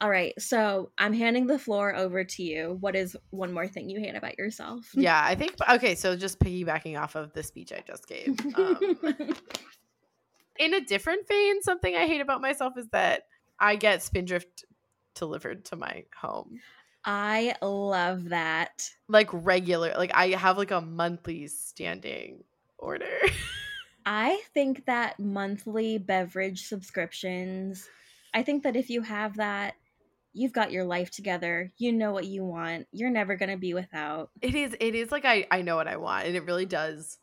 [0.00, 2.76] All right, so I'm handing the floor over to you.
[2.80, 4.90] What is one more thing you hate about yourself?
[4.94, 5.94] yeah, I think okay.
[5.94, 8.38] So just piggybacking off of the speech I just gave.
[8.56, 8.78] Um,
[10.58, 13.22] in a different vein, something I hate about myself is that
[13.58, 14.66] I get Spindrift
[15.14, 16.60] delivered to my home,
[17.04, 18.90] I love that.
[19.08, 19.94] like regular.
[19.96, 22.44] Like I have like a monthly standing
[22.78, 23.06] order.
[24.06, 27.88] I think that monthly beverage subscriptions
[28.36, 29.76] I think that if you have that,
[30.34, 31.72] you've got your life together.
[31.78, 32.86] You know what you want.
[32.92, 34.28] You're never going to be without.
[34.42, 37.18] It is it is like I I know what I want and it really does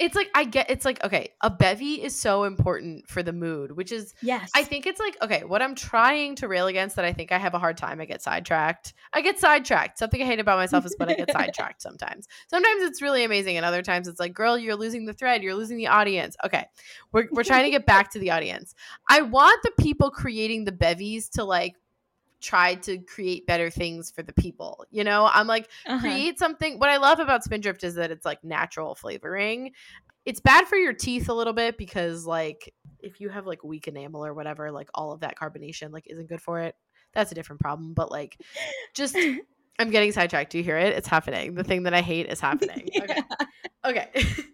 [0.00, 3.76] it's like I get it's like okay, a bevy is so important for the mood,
[3.76, 4.50] which is Yes.
[4.54, 7.38] I think it's like okay, what I'm trying to rail against that I think I
[7.38, 8.00] have a hard time.
[8.00, 8.94] I get sidetracked.
[9.12, 9.98] I get sidetracked.
[9.98, 12.26] Something I hate about myself is when I get sidetracked sometimes.
[12.48, 15.42] Sometimes it's really amazing, and other times it's like, girl, you're losing the thread.
[15.42, 16.36] You're losing the audience.
[16.44, 16.64] Okay,
[17.12, 18.74] we're we're trying to get back to the audience.
[19.08, 21.76] I want the people creating the bevies to like
[22.40, 24.84] try to create better things for the people.
[24.90, 26.00] You know, I'm like Uh-huh.
[26.00, 26.78] create something.
[26.78, 29.72] What I love about Spindrift is that it's like natural flavoring.
[30.24, 33.88] It's bad for your teeth a little bit because like if you have like weak
[33.88, 36.74] enamel or whatever, like all of that carbonation like isn't good for it.
[37.14, 37.94] That's a different problem.
[37.94, 38.36] But like
[38.94, 39.16] just
[39.78, 40.52] I'm getting sidetracked.
[40.52, 40.94] Do you hear it?
[40.94, 41.54] It's happening.
[41.54, 42.88] The thing that I hate is happening.
[43.00, 43.22] Okay.
[43.84, 44.08] Okay.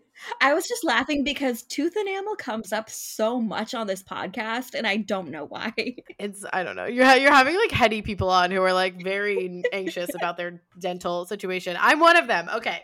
[0.40, 4.86] I was just laughing because tooth enamel comes up so much on this podcast, and
[4.86, 5.72] I don't know why.
[5.76, 6.86] it's I don't know.
[6.86, 11.26] You're you're having like heady people on who are like very anxious about their dental
[11.26, 11.76] situation.
[11.78, 12.48] I'm one of them.
[12.54, 12.82] Okay.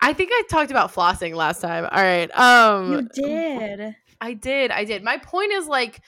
[0.00, 1.84] I think I talked about flossing last time.
[1.84, 2.30] All right.
[2.38, 3.96] Um you did.
[4.20, 4.70] I did.
[4.70, 5.02] I did.
[5.02, 6.00] My point is like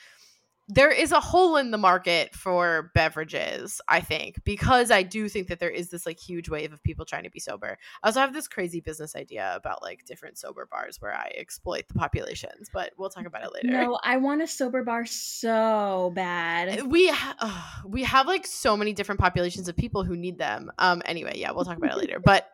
[0.67, 5.47] there is a hole in the market for beverages, I think, because I do think
[5.49, 7.77] that there is this like huge wave of people trying to be sober.
[8.01, 11.87] I also have this crazy business idea about like different sober bars where I exploit
[11.87, 13.67] the populations, but we'll talk about it later.
[13.67, 16.83] No, I want a sober bar so bad.
[16.87, 20.71] we ha- ugh, we have like so many different populations of people who need them.
[20.79, 22.19] Um anyway, yeah, we'll talk about it later.
[22.23, 22.47] But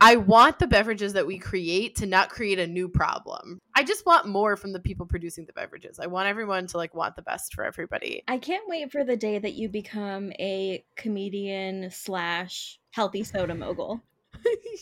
[0.00, 3.58] I want the beverages that we create to not create a new problem.
[3.74, 5.98] I just want more from the people producing the beverages.
[6.00, 8.22] I want everyone to like want the best for everybody.
[8.28, 14.00] I can't wait for the day that you become a comedian slash healthy soda mogul.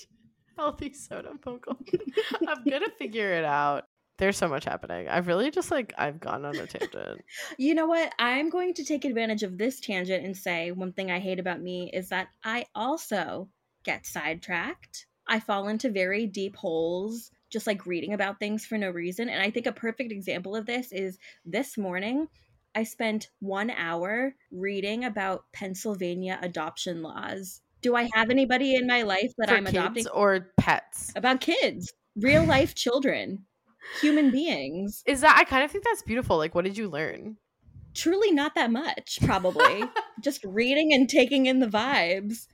[0.57, 1.77] Healthy soda mogul.
[2.49, 3.85] I'm gonna figure it out.
[4.19, 5.09] There's so much happening.
[5.09, 7.23] I've really just like I've gone on a tangent.
[7.59, 8.13] You know what?
[8.19, 11.63] I'm going to take advantage of this tangent and say one thing I hate about
[11.63, 13.49] me is that I also
[13.85, 15.07] get sidetracked.
[15.27, 19.29] I fall into very deep holes just like reading about things for no reason.
[19.29, 22.29] And I think a perfect example of this is this morning
[22.75, 27.61] I spent one hour reading about Pennsylvania adoption laws.
[27.83, 30.07] Do I have anybody in my life that For I'm kids adopting?
[30.09, 31.13] or pets.
[31.17, 33.47] About kids, real life children,
[34.01, 35.03] human beings.
[35.07, 36.37] Is that I kind of think that's beautiful.
[36.37, 37.37] Like what did you learn?
[37.93, 39.85] truly not that much, probably.
[40.23, 42.47] Just reading and taking in the vibes.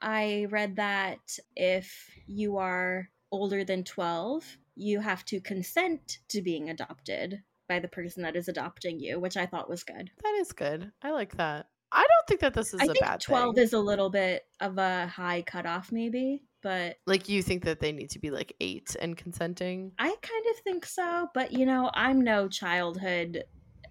[0.00, 4.44] I read that if you are older than 12,
[4.76, 9.36] you have to consent to being adopted by the person that is adopting you, which
[9.36, 10.10] I thought was good.
[10.22, 10.90] That is good.
[11.02, 11.66] I like that.
[11.92, 13.64] I don't think that this is I a think bad 12 thing.
[13.64, 17.92] is a little bit of a high cutoff, maybe, but like you think that they
[17.92, 19.92] need to be like eight and consenting.
[19.98, 21.28] I kind of think so.
[21.34, 23.44] But you know, I'm no childhood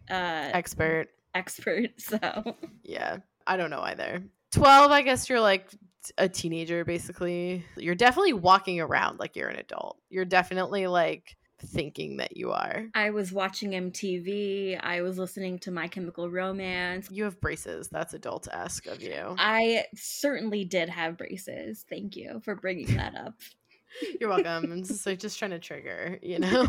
[0.09, 1.07] uh, Expert.
[1.35, 3.17] expert, so Yeah.
[3.45, 4.23] I don't know either.
[4.51, 5.69] 12, I guess you're like
[6.17, 7.65] a teenager basically.
[7.75, 9.97] You're definitely walking around like you're an adult.
[10.09, 12.87] You're definitely like thinking that you are.
[12.93, 14.79] I was watching MTV.
[14.81, 17.09] I was listening to My Chemical Romance.
[17.11, 17.87] You have braces.
[17.89, 19.35] That's adult esque of you.
[19.37, 21.85] I certainly did have braces.
[21.89, 23.33] Thank you for bringing that up.
[24.19, 24.71] You're welcome.
[24.71, 26.67] I'm just like just trying to trigger, you know?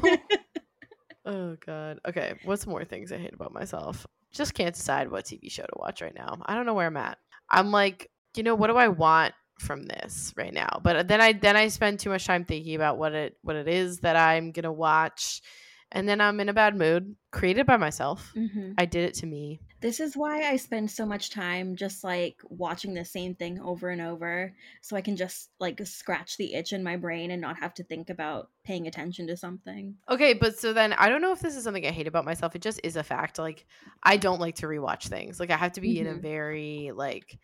[1.26, 2.00] oh god.
[2.06, 4.06] Okay, what's more things I hate about myself?
[4.30, 6.38] Just can't decide what TV show to watch right now.
[6.46, 7.18] I don't know where I'm at.
[7.50, 10.80] I'm like, you know, what do I want from this right now?
[10.82, 13.68] But then I then I spend too much time thinking about what it what it
[13.68, 15.42] is that I'm going to watch
[15.90, 17.16] and then I'm in a bad mood.
[17.32, 18.32] Created by myself.
[18.36, 18.74] Mhm.
[18.78, 19.60] I did it to me.
[19.80, 23.90] This is why I spend so much time just like watching the same thing over
[23.90, 27.60] and over so I can just like scratch the itch in my brain and not
[27.60, 29.94] have to think about paying attention to something.
[30.08, 32.56] Okay, but so then I don't know if this is something I hate about myself.
[32.56, 33.38] It just is a fact.
[33.38, 33.66] Like
[34.02, 35.38] I don't like to rewatch things.
[35.40, 36.22] Like I have to be in a Mhm.
[36.22, 37.38] very like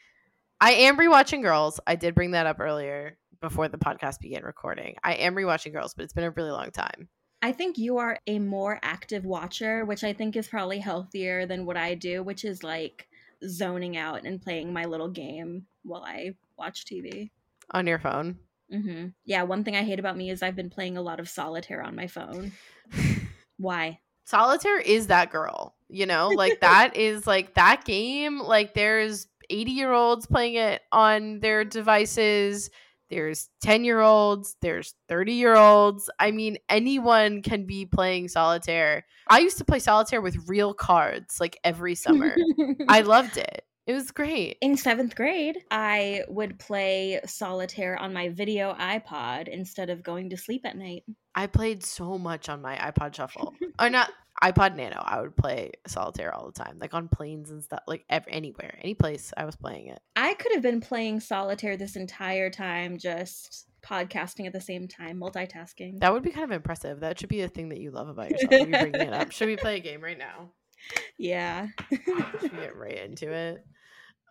[0.60, 1.80] I am rewatching Girls.
[1.86, 4.96] I did bring that up earlier before the podcast began recording.
[5.02, 7.08] I am rewatching Girls, but it's been a really long time.
[7.42, 11.66] I think you are a more active watcher, which I think is probably healthier than
[11.66, 13.06] what I do, which is like
[13.46, 17.30] zoning out and playing my little game while I watch TV.
[17.72, 18.38] On your phone.
[18.70, 21.28] hmm Yeah, one thing I hate about me is I've been playing a lot of
[21.28, 22.52] solitaire on my phone.
[23.58, 24.00] Why?
[24.24, 26.28] Solitaire is that girl, you know?
[26.28, 28.38] Like that is like that game.
[28.38, 32.70] Like there's 80 year olds playing it on their devices.
[33.10, 34.56] There's 10 year olds.
[34.60, 36.10] There's 30 year olds.
[36.18, 39.04] I mean, anyone can be playing solitaire.
[39.28, 42.36] I used to play solitaire with real cards like every summer.
[42.88, 43.64] I loved it.
[43.86, 44.56] It was great.
[44.62, 50.38] In seventh grade, I would play solitaire on my video iPod instead of going to
[50.38, 51.04] sleep at night.
[51.34, 54.10] I played so much on my iPod Shuffle, or not
[54.42, 55.02] iPod Nano.
[55.04, 58.78] I would play solitaire all the time, like on planes and stuff, like ev- anywhere,
[58.80, 59.34] any place.
[59.36, 60.00] I was playing it.
[60.16, 65.20] I could have been playing solitaire this entire time, just podcasting at the same time,
[65.20, 66.00] multitasking.
[66.00, 67.00] That would be kind of impressive.
[67.00, 68.52] That should be a thing that you love about yourself.
[68.52, 69.30] you're bringing it up.
[69.30, 70.52] Should we play a game right now?
[71.18, 71.68] yeah.
[71.92, 73.64] Ah, should we get right into it?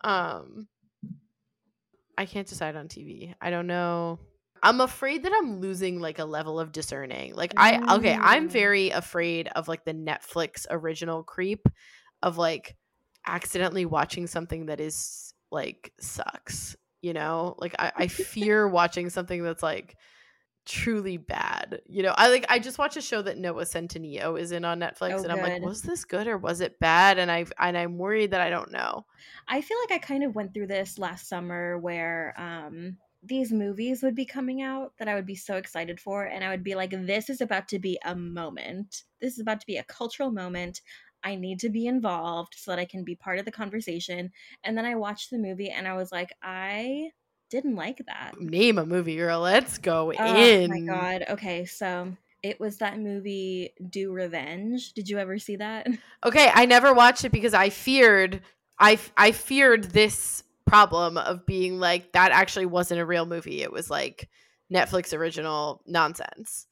[0.04, 0.68] Um,
[2.16, 3.34] I can't decide on TV.
[3.40, 4.20] I don't know.
[4.62, 7.34] I'm afraid that I'm losing like a level of discerning.
[7.34, 8.52] Like I okay, I'm Mm.
[8.52, 11.66] very afraid of like the Netflix original creep
[12.22, 12.76] of like
[13.26, 16.76] accidentally watching something that is like sucks.
[17.02, 17.56] You know?
[17.58, 19.96] Like I, I fear watching something that's like
[20.66, 21.82] truly bad.
[21.86, 24.80] You know, I like I just watched a show that Noah Centineo is in on
[24.80, 27.18] Netflix Oh, and I'm like, was this good or was it bad?
[27.18, 29.06] And I've and I'm worried that I don't know.
[29.48, 34.02] I feel like I kind of went through this last summer where um these movies
[34.02, 36.74] would be coming out that I would be so excited for and I would be
[36.74, 39.04] like this is about to be a moment.
[39.20, 40.82] This is about to be a cultural moment.
[41.22, 44.30] I need to be involved so that I can be part of the conversation.
[44.62, 47.10] And then I watched the movie and I was like I
[47.54, 48.32] didn't like that.
[48.40, 49.40] Name a movie, girl.
[49.40, 50.70] Let's go Oh in.
[50.70, 51.24] Oh my god.
[51.30, 54.92] Okay, so it was that movie Do Revenge.
[54.92, 55.86] Did you ever see that?
[56.24, 58.40] Okay, I never watched it because I feared
[58.78, 63.60] I I feared this problem of being like that actually wasn't a real movie.
[63.60, 64.30] It was like
[64.72, 66.66] Netflix original nonsense.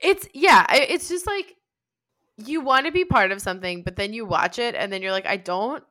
[0.00, 1.54] It's yeah, it's just like
[2.38, 5.12] you want to be part of something, but then you watch it and then you're
[5.12, 5.84] like I don't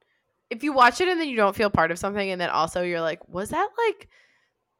[0.51, 2.83] if you watch it and then you don't feel part of something and then also
[2.83, 4.07] you're like was that like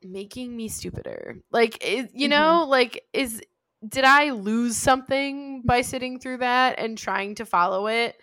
[0.03, 1.38] making me stupider?
[1.51, 2.32] Like is, you Mhm.
[2.32, 3.41] know, like is
[3.88, 8.15] did I lose something by sitting through that and trying to follow it?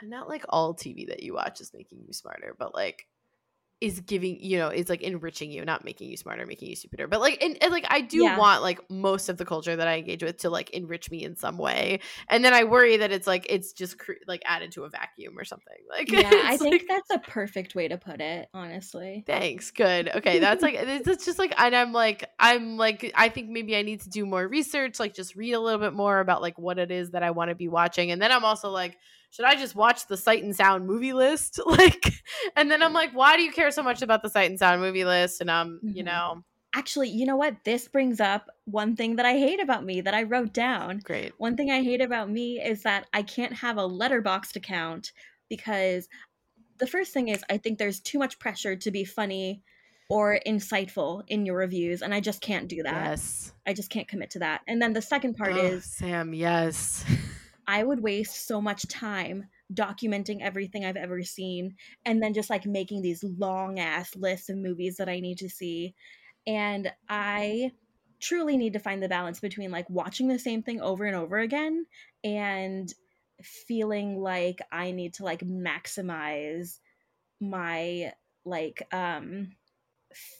[0.00, 3.06] And not like all TV that you watch is making you smarter, but like
[3.80, 7.06] is giving you know is like enriching you not making you smarter making you stupider
[7.06, 8.38] but like and, and like i do Yeah.
[8.38, 11.36] want like most of the culture that i engage with to like enrich me in
[11.36, 12.00] some way
[12.30, 15.38] and then i worry that it's like it's just cre- like added to a vacuum
[15.38, 19.24] or something like yeah, I think like, that's a perfect way to put it, honestly.
[19.26, 19.70] Thanks.
[19.70, 20.08] Good.
[20.08, 20.38] Okay.
[20.38, 23.82] That's like it's it's just like and I'm like I'm like I think maybe I
[23.82, 26.78] need to do more research, like just read a little bit more about like what
[26.78, 28.10] it is that I want to be watching.
[28.10, 28.98] And then I'm also like,
[29.30, 31.60] should I just watch the Sight and Sound movie list?
[31.66, 32.12] Like
[32.56, 34.80] and then I'm like, why do you care so much about the Sight and Sound
[34.80, 35.40] movie list?
[35.40, 36.06] And um, you Mhm.
[36.06, 37.56] know, Actually, you know what?
[37.64, 40.98] This brings up one thing that I hate about me that I wrote down.
[41.04, 41.32] great.
[41.38, 45.12] One thing I hate about me is that I can't have a Letterboxd account
[45.48, 46.06] because
[46.78, 49.62] the first thing is I think there's too much pressure to be funny
[50.10, 53.08] or insightful in your reviews, and I just can't do that.
[53.10, 53.52] Yes.
[53.66, 54.60] I just can't commit to that.
[54.68, 57.04] And then the second part Oh, is Sam, yes.
[57.66, 62.66] I would waste so much time documenting everything I've ever seen and then just like
[62.66, 65.94] making these long ass lists of movies that I need to see.
[66.46, 67.72] And I
[68.20, 71.38] truly need to find the balance between like watching the same thing over and over
[71.38, 71.86] again
[72.22, 72.92] and
[73.42, 76.78] feeling like I need to like maximize
[77.40, 78.12] my
[78.44, 79.50] like um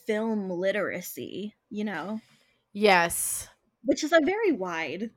[0.07, 2.20] film literacy, you know,
[2.72, 3.49] yes.
[3.85, 5.11] which is a very wide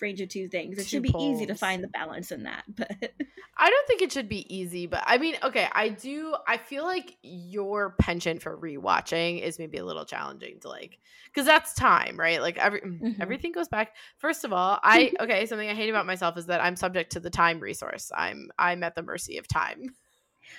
[0.00, 0.78] range of two things.
[0.78, 3.12] It Two should be easy to find the balance in that, but
[3.56, 6.34] I don't think it should be easy, but I mean, okay, I do.
[6.46, 11.46] I feel like your penchant for rewatching is maybe a little challenging to like, because
[11.46, 12.40] that's time, right?
[12.42, 13.16] Like every mm, Mhm.
[13.20, 13.94] everything goes back.
[14.18, 17.20] First of all, I okay, something I hate about myself is that I'm subject to
[17.20, 18.10] the time resource.
[18.14, 19.94] I'm I'm at the mercy of time.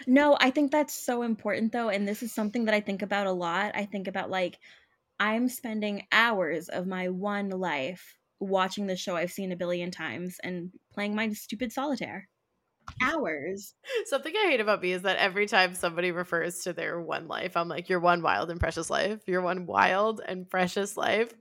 [0.08, 1.90] No, I think that's so important though.
[1.90, 3.74] And this is something that I think about a lot.
[3.76, 4.60] I think about like,
[5.20, 10.38] I'm spending hours of my one life watching the show I've seen a billion times
[10.44, 12.28] and playing my stupid solitaire.
[13.02, 13.74] Hours.
[14.06, 17.58] Something I hate about me is that every time somebody refers to their one life,
[17.58, 19.22] I'm like, your one wild and precious life.
[19.28, 21.34] Your one wild and precious life.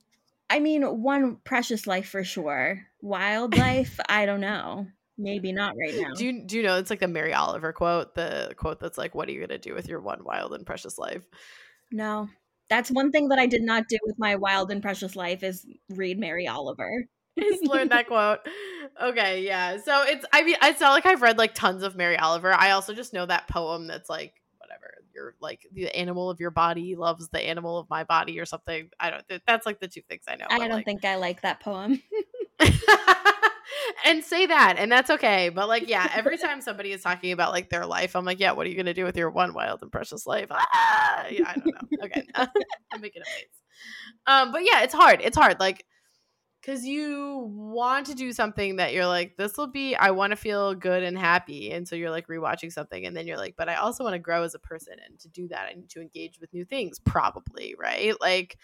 [0.49, 2.87] I mean, one precious life for sure.
[3.03, 4.87] Wildlife, I don't know.
[5.17, 6.15] Maybe not right now.
[6.17, 9.15] Do you do you know it's like the Mary Oliver quote, the quote that's like,
[9.15, 11.23] "What are you gonna do with your one wild and precious life?"
[11.93, 12.29] no.
[12.69, 15.67] That's one thing that I did not do with my wild and precious life is
[15.91, 17.07] read Mary Oliver.
[17.39, 18.41] Just learned that quote.
[19.03, 19.79] Okay, yeah.
[19.79, 22.53] So it's I mean it's not like I've read like tons of Mary Oliver.
[22.53, 24.95] I also just know that poem that's like whatever.
[25.13, 28.89] You're like the animal of your body loves the animal of my body or something.
[29.01, 30.47] I don't that's like the two things I know.
[30.49, 32.01] I don't like- think I like that poem.
[34.05, 35.49] and say that and that's okay.
[35.49, 38.53] But like yeah, every time somebody is talking about like their life, I'm like, yeah,
[38.53, 40.49] what are you gonna do with your one wild and precious life?
[40.51, 41.27] Ah!
[41.31, 42.05] Yeah, I don't know.
[42.05, 42.27] Okay.
[42.35, 43.47] I'm making a face.
[44.27, 45.21] Um, but yeah, it's hard.
[45.23, 45.61] It's hard.
[45.61, 45.85] Like
[46.65, 50.37] because you want to do something that you're like, this will be, I want to
[50.37, 51.71] feel good and happy.
[51.73, 54.19] And so you're like rewatching something, and then you're like, but I also want to
[54.19, 54.95] grow as a person.
[55.07, 58.15] And to do that, I need to engage with new things, probably, right?
[58.19, 58.57] Like,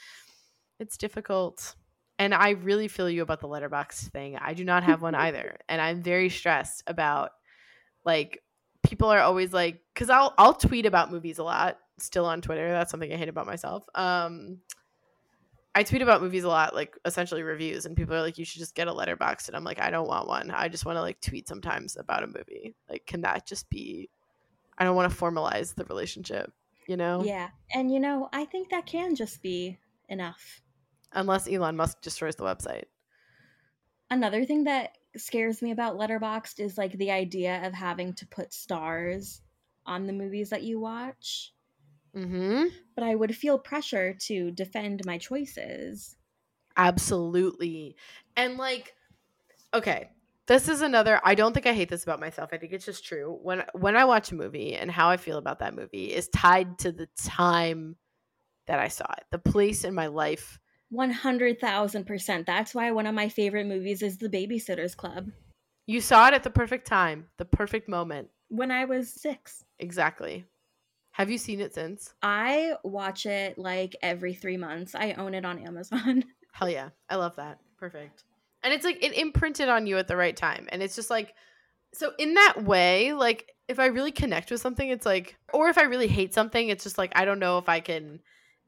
[0.78, 1.74] it's difficult.
[2.20, 4.36] And I really feel you about the letterbox thing.
[4.36, 5.56] I do not have one either.
[5.68, 7.30] And I'm very stressed about
[8.04, 8.42] like
[8.82, 12.70] people are always like cuz I'll I'll tweet about movies a lot still on Twitter.
[12.70, 13.84] That's something I hate about myself.
[13.94, 14.60] Um
[15.74, 18.58] I tweet about movies a lot, like essentially reviews, and people are like, "You should
[18.58, 20.50] just get a letterbox." and I'm like, "I don't want one.
[20.50, 22.74] I just want to like tweet sometimes about a movie.
[22.88, 24.10] Like, can that just be?
[24.76, 26.52] I don't want to formalize the relationship,
[26.88, 27.22] you know?
[27.22, 30.60] Yeah, and you know, I think that can just be enough.
[31.12, 32.84] Unless Elon Musk destroys the website.
[34.10, 38.52] Another thing that scares me about Letterboxd is like the idea of having to put
[38.52, 39.40] stars
[39.86, 41.52] on the movies that you watch.
[42.16, 42.64] Mm-hmm.
[42.94, 46.16] But I would feel pressure to defend my choices.
[46.76, 47.96] Absolutely.
[48.36, 48.94] And like,
[49.74, 50.10] okay,
[50.46, 52.50] this is another I don't think I hate this about myself.
[52.52, 53.38] I think it's just true.
[53.42, 56.78] When when I watch a movie and how I feel about that movie is tied
[56.80, 57.96] to the time
[58.66, 60.58] that I saw it, the place in my life.
[60.92, 62.46] 100,000%.
[62.46, 65.30] That's why one of my favorite movies is The Babysitter's Club.
[65.86, 68.28] You saw it at the perfect time, the perfect moment.
[68.48, 69.64] When I was 6.
[69.78, 70.44] Exactly.
[71.12, 72.14] Have you seen it since?
[72.22, 74.94] I watch it like every 3 months.
[74.94, 76.24] I own it on Amazon.
[76.52, 76.90] Hell yeah.
[77.08, 77.58] I love that.
[77.78, 78.24] Perfect.
[78.62, 80.68] And it's like it imprinted on you at the right time.
[80.70, 81.34] And it's just like
[81.92, 85.78] so in that way, like if I really connect with something, it's like or if
[85.78, 88.20] I really hate something, it's just like I don't know if I can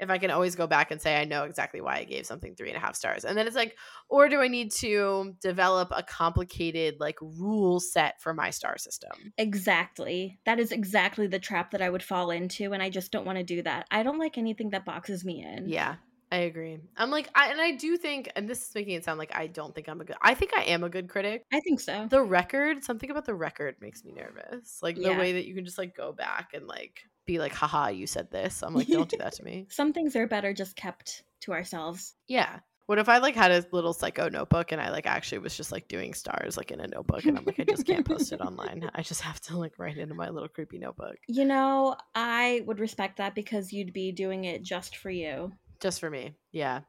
[0.03, 2.55] if I can always go back and say I know exactly why I gave something
[2.55, 3.25] three and a half stars.
[3.25, 3.77] And then it's like,
[4.09, 9.33] or do I need to develop a complicated like rule set for my star system?
[9.39, 10.39] Exactly.
[10.45, 13.39] That is exactly the trap that I would fall into, and I just don't want
[13.39, 13.87] to do that.
[13.91, 15.69] I don't like anything that boxes me in.
[15.69, 15.97] Yeah.
[16.33, 16.79] I agree.
[16.97, 19.49] I'm like, I, and I do think, and this is making it sound like I
[19.49, 20.17] don't think I'm a good.
[20.23, 21.45] I think I am a good critic.
[21.53, 22.07] I think so.
[22.09, 24.79] The record, something about the record makes me nervous.
[24.81, 27.89] Like the way that you can just like go back and like be like, haha,
[27.89, 28.63] you said this.
[28.63, 29.67] I'm like, don't do that to me.
[29.71, 32.15] Some things are better just kept to ourselves.
[32.27, 32.61] Yeah.
[32.87, 35.71] What if I like had a little psycho notebook and I like actually was just
[35.71, 38.41] like doing stars like in a notebook and I'm like, I just can't post it
[38.41, 38.91] online.
[38.95, 42.81] I just have to like write into my little creepy notebook You know, I would
[42.81, 45.53] respect that because you'd be doing it just for you.
[45.81, 46.35] just for me.
[46.51, 46.81] Yeah.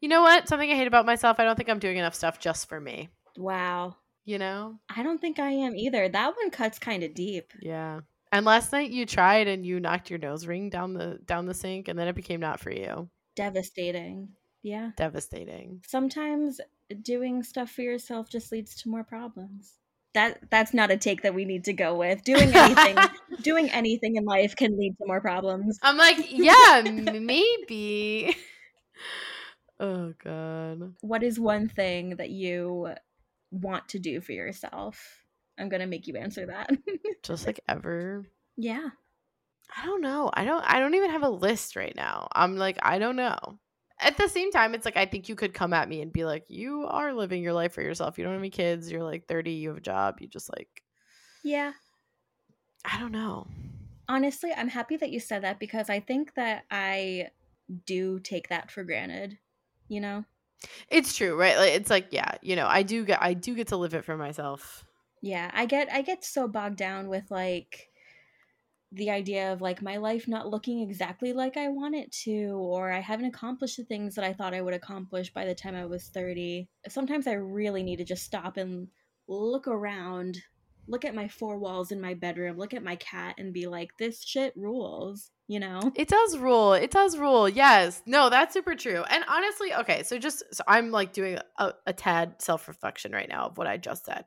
[0.00, 0.48] You know what?
[0.48, 1.40] Something I hate about myself.
[1.40, 3.08] I don't think I'm doing enough stuff just for me.
[3.36, 3.96] Wow.
[4.26, 4.78] You know?
[4.94, 6.08] I don't think I am either.
[6.08, 7.52] That one cuts kind of deep.
[7.60, 8.00] Yeah.
[8.32, 11.54] And last night you tried and you knocked your nose ring down the down the
[11.54, 13.08] sink and then it became not for you.
[13.36, 14.30] Devastating.
[14.62, 14.90] Yeah.
[14.96, 15.82] Devastating.
[15.86, 16.60] Sometimes
[17.02, 19.74] doing stuff for yourself just leads to more problems.
[20.14, 22.24] That that's not a take that we need to go with.
[22.24, 22.96] Doing anything
[23.42, 25.78] doing anything in life can lead to more problems.
[25.82, 28.36] I'm like, yeah, maybe.
[29.80, 30.94] oh god.
[31.00, 32.94] What is one thing that you
[33.50, 35.17] want to do for yourself?
[35.58, 36.70] I'm going to make you answer that.
[37.22, 38.24] Just like ever.
[38.56, 38.88] yeah.
[39.76, 40.30] I don't know.
[40.32, 42.28] I don't I don't even have a list right now.
[42.32, 43.36] I'm like, I don't know.
[44.00, 46.24] At the same time, it's like I think you could come at me and be
[46.24, 48.16] like, you are living your life for yourself.
[48.16, 48.90] You don't have any kids.
[48.90, 49.50] You're like 30.
[49.50, 50.20] You have a job.
[50.20, 50.68] You just like,
[51.44, 51.72] Yeah.
[52.84, 53.46] I don't know.
[54.08, 57.28] Honestly, I'm happy that you said that because I think that I
[57.84, 59.36] do take that for granted,
[59.88, 60.24] you know?
[60.88, 61.58] It's true, right?
[61.58, 64.06] Like it's like, yeah, you know, I do get I do get to live it
[64.06, 64.86] for myself.
[65.22, 67.88] Yeah, I get I get so bogged down with like
[68.92, 72.90] the idea of like my life not looking exactly like I want it to or
[72.90, 75.84] I haven't accomplished the things that I thought I would accomplish by the time I
[75.84, 76.68] was 30.
[76.88, 78.88] Sometimes I really need to just stop and
[79.26, 80.38] look around,
[80.86, 83.90] look at my four walls in my bedroom, look at my cat and be like
[83.98, 85.92] this shit rules, you know?
[85.94, 86.72] It does rule.
[86.72, 87.46] It does rule.
[87.46, 88.02] Yes.
[88.06, 89.04] No, that's super true.
[89.10, 93.48] And honestly, okay, so just so I'm like doing a, a tad self-reflection right now
[93.48, 94.24] of what I just said.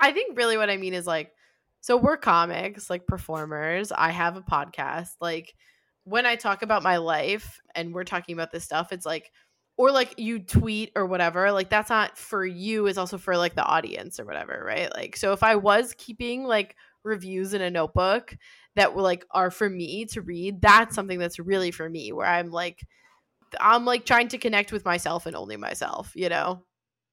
[0.00, 1.32] I think really what I mean is like
[1.80, 3.92] so we're comics, like performers.
[3.92, 5.10] I have a podcast.
[5.20, 5.54] Like
[6.04, 9.30] when I talk about my life and we're talking about this stuff, it's like
[9.76, 13.54] or like you tweet or whatever, like that's not for you, it's also for like
[13.54, 14.92] the audience or whatever, right?
[14.94, 16.74] Like so if I was keeping like
[17.04, 18.36] reviews in a notebook
[18.74, 22.26] that were like are for me to read, that's something that's really for me where
[22.26, 22.80] I'm like
[23.60, 26.64] I'm like trying to connect with myself and only myself, you know?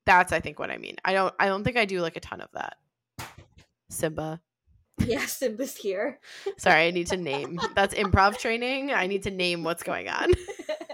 [0.05, 0.97] That's I think what I mean.
[1.03, 2.77] I don't I don't think I do like a ton of that.
[3.89, 4.41] Simba.
[4.99, 6.19] Yeah, Simba's here.
[6.57, 7.59] Sorry, I need to name.
[7.75, 8.91] That's improv training.
[8.91, 10.31] I need to name what's going on.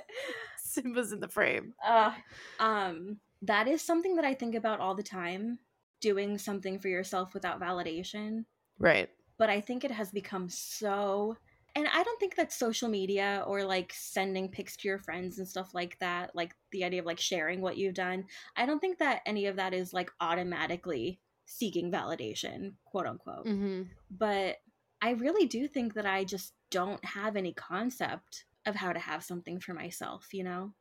[0.58, 1.74] Simba's in the frame.
[1.86, 2.12] uh,
[2.60, 5.60] um, that is something that I think about all the time.
[6.00, 8.46] Doing something for yourself without validation.
[8.80, 9.10] Right.
[9.38, 11.38] But I think it has become so
[11.76, 15.48] And I don't think that social media or like sending pics to your friends and
[15.48, 19.00] stuff like that, like the idea of like sharing what you've done, I don't think
[19.00, 23.46] that any of that is like automatically seeking validation, quote unquote.
[23.46, 23.84] Mm-hmm.
[24.10, 24.58] But
[25.02, 29.24] I really do think that I just don't have any concept of how to have
[29.24, 30.74] something for myself, you know,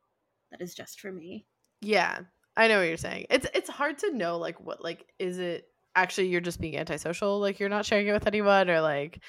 [0.51, 1.45] that is just for me.
[1.81, 2.19] Yeah,
[2.55, 3.27] I know what you're saying.
[3.29, 5.65] It's it's hard to know like what like is it
[5.95, 9.19] actually you're just being antisocial, like you're not sharing it with anyone, or like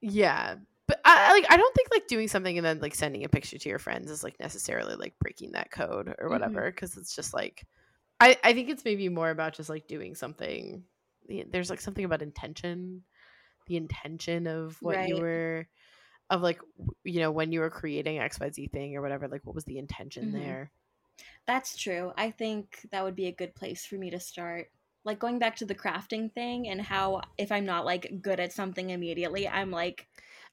[0.00, 0.56] yeah.
[0.86, 3.58] But I like I don't think like doing something and then like sending a picture
[3.58, 7.00] to your friends is like necessarily like breaking that code or whatever because mm-hmm.
[7.00, 7.64] it's just like
[8.20, 10.84] I I think it's maybe more about just like doing something.
[11.50, 13.02] There's like something about intention,
[13.66, 15.08] the intention of what right.
[15.08, 15.66] you were
[16.30, 16.60] of like
[17.04, 20.26] you know when you were creating xyz thing or whatever like what was the intention
[20.26, 20.38] mm-hmm.
[20.38, 20.70] there
[21.46, 24.70] that's true i think that would be a good place for me to start
[25.04, 28.52] like going back to the crafting thing and how if i'm not like good at
[28.52, 30.06] something immediately i'm like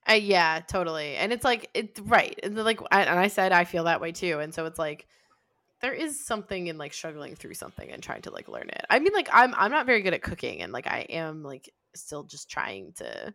[0.10, 3.86] uh, yeah totally and it's like it's right and like and i said i feel
[3.86, 5.08] that way too and so it's like
[5.82, 9.00] there is something in like struggling through something and trying to like learn it i
[9.00, 12.24] mean like i'm i'm not very good at cooking and like i am like still
[12.24, 13.34] just trying to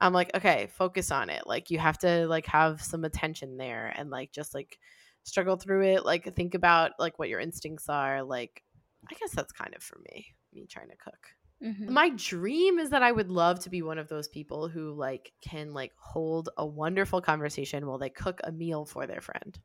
[0.00, 1.46] I'm like, okay, focus on it.
[1.46, 4.78] Like you have to like have some attention there and like just like
[5.24, 6.04] struggle through it.
[6.04, 8.22] Like think about like what your instincts are.
[8.22, 8.62] Like
[9.10, 11.18] I guess that's kind of for me, me trying to cook.
[11.64, 11.92] Mm-hmm.
[11.92, 15.32] My dream is that I would love to be one of those people who like
[15.40, 19.58] can like hold a wonderful conversation while they cook a meal for their friend.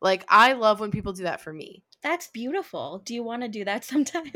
[0.00, 1.82] Like I love when people do that for me.
[2.02, 3.02] That's beautiful.
[3.04, 4.32] Do you want to do that sometime?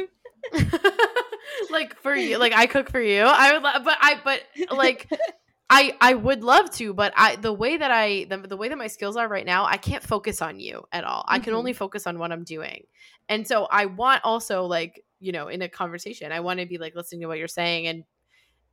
[1.71, 3.23] like for you, like I cook for you.
[3.23, 5.11] I would, love, but I, but like,
[5.71, 8.79] I, I would love to, but I, the way that I, the, the way that
[8.79, 11.23] my skills are right now, I can't focus on you at all.
[11.23, 11.35] Mm-hmm.
[11.35, 11.79] I can only mm-hmm.
[11.79, 12.85] focus on what I'm doing,
[13.29, 16.79] and so I want also like, you know, in a conversation, I want to be
[16.79, 18.05] like listening to what you're saying and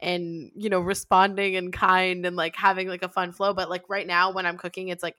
[0.01, 3.83] and you know responding and kind and like having like a fun flow but like
[3.87, 5.15] right now when i'm cooking it's like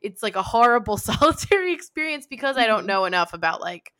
[0.00, 2.86] it's like a horrible solitary experience because i don't mm-hmm.
[2.86, 3.92] know enough about like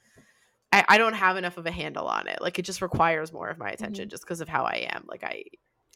[0.73, 2.41] I, I don't have enough of a handle on it.
[2.41, 4.11] Like it just requires more of my attention mm-hmm.
[4.11, 5.05] just because of how I am.
[5.09, 5.43] Like I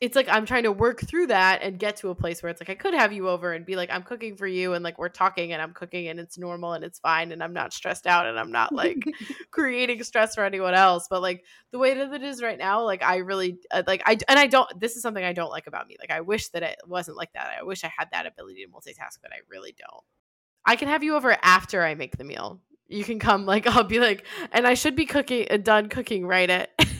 [0.04, 2.60] it's like I'm trying to work through that and get to a place where it's
[2.60, 4.98] like I could have you over and be like I'm cooking for you and like
[4.98, 8.06] we're talking and I'm cooking and it's normal and it's fine and I'm not stressed
[8.06, 9.02] out and I'm not like
[9.50, 11.06] creating stress for anyone else.
[11.08, 11.42] But like
[11.72, 14.46] the way that it is right now like I really uh, like I and I
[14.46, 15.96] don't this is something I don't like about me.
[15.98, 17.56] Like I wish that it wasn't like that.
[17.58, 20.04] I wish I had that ability to multitask but I really don't.
[20.66, 22.60] I can have you over after I make the meal.
[22.88, 26.26] You can come like I'll be like and I should be cooking uh, done cooking
[26.26, 26.72] right at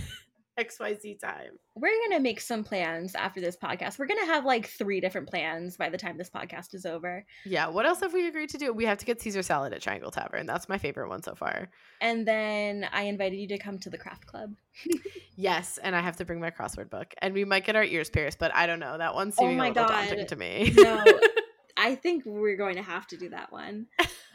[0.58, 1.58] XYZ time.
[1.74, 3.98] We're going to make some plans after this podcast.
[3.98, 7.24] We're going to have like three different plans by the time this podcast is over.
[7.44, 8.72] Yeah, what else have we agreed to do?
[8.72, 10.46] We have to get Caesar salad at Triangle Tavern.
[10.46, 11.70] That's my favorite one so far.
[12.00, 14.54] And then I invited you to come to the craft club.
[15.36, 17.14] yes, and I have to bring my crossword book.
[17.18, 18.98] And we might get our ears pierced, but I don't know.
[18.98, 20.08] That one seems oh my little God.
[20.08, 20.72] daunting to me.
[20.76, 21.04] no.
[21.76, 23.86] I think we're going to have to do that one.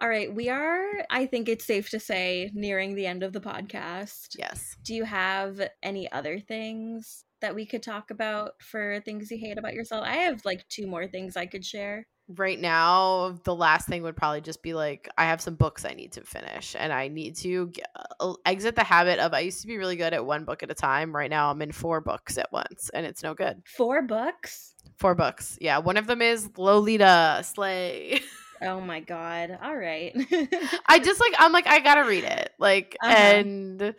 [0.00, 3.40] All right, we are, I think it's safe to say, nearing the end of the
[3.40, 4.36] podcast.
[4.38, 4.76] Yes.
[4.84, 9.58] Do you have any other things that we could talk about for things you hate
[9.58, 10.04] about yourself?
[10.04, 12.06] I have like two more things I could share.
[12.28, 15.92] Right now, the last thing would probably just be like, I have some books I
[15.92, 17.86] need to finish, and I need to get,
[18.20, 20.70] uh, exit the habit of I used to be really good at one book at
[20.70, 21.14] a time.
[21.14, 23.62] Right now, I'm in four books at once, and it's no good.
[23.66, 24.71] Four books?
[24.98, 25.58] Four books.
[25.60, 25.78] Yeah.
[25.78, 28.20] One of them is Lolita Slay.
[28.62, 29.58] Oh my god.
[29.62, 30.12] All right.
[30.86, 32.52] I just like I'm like I got to read it.
[32.58, 33.12] Like uh-huh.
[33.12, 33.94] and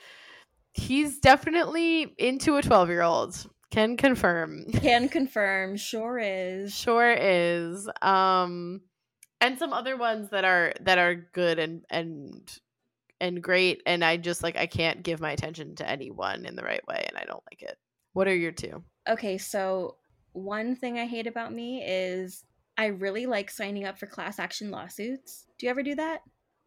[0.73, 3.49] he's definitely into a 12-year-old.
[3.71, 4.71] Can confirm.
[4.71, 5.75] Can confirm.
[5.77, 6.73] Sure is.
[6.73, 7.89] Sure is.
[8.01, 8.81] Um
[9.41, 12.59] and some other ones that are that are good and and
[13.19, 16.63] and great and I just like I can't give my attention to anyone in the
[16.63, 17.77] right way and I don't like it.
[18.13, 18.83] What are your two?
[19.09, 19.97] Okay, so
[20.33, 22.43] one thing I hate about me is
[22.77, 25.45] I really like signing up for class action lawsuits.
[25.57, 26.21] Do you ever do that?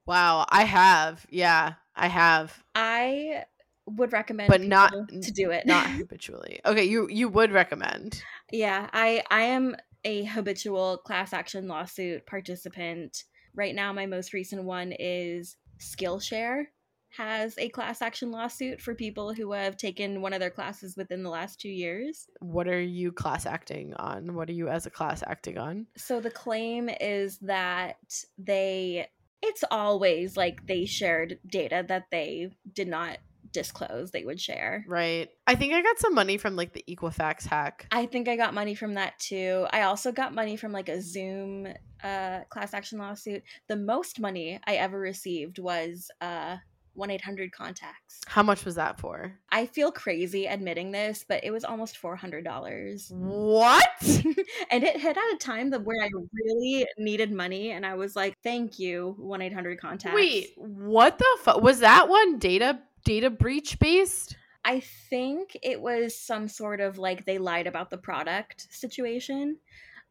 [0.07, 1.27] Wow, I have.
[1.31, 2.63] Yeah, I have.
[2.75, 3.45] I
[3.87, 8.91] would recommend but not to do it not habitually okay you you would recommend yeah
[8.93, 14.93] i i am a habitual class action lawsuit participant right now my most recent one
[14.99, 16.65] is skillshare
[17.11, 21.23] has a class action lawsuit for people who have taken one of their classes within
[21.23, 22.29] the last two years.
[22.41, 24.35] What are you class acting on?
[24.35, 25.87] What are you as a class acting on?
[25.97, 27.97] So the claim is that
[28.39, 29.09] they,
[29.43, 33.19] it's always like they shared data that they did not
[33.53, 34.85] disclose they would share.
[34.87, 35.31] Right.
[35.47, 37.87] I think I got some money from like the Equifax hack.
[37.91, 39.67] I think I got money from that too.
[39.71, 41.67] I also got money from like a Zoom
[42.05, 43.43] uh class action lawsuit.
[43.69, 46.57] The most money I ever received was uh
[46.97, 48.21] 1 800 contacts.
[48.27, 49.39] How much was that for?
[49.51, 53.13] I feel crazy admitting this, but it was almost $400.
[53.13, 53.85] What?
[54.71, 58.17] and it hit at a time that where I really needed money, and I was
[58.17, 62.39] like, "Thank you, one eight hundred contacts." Wait, what the fuck was that one?
[62.39, 64.37] Data data breach based?
[64.65, 69.59] I think it was some sort of like they lied about the product situation,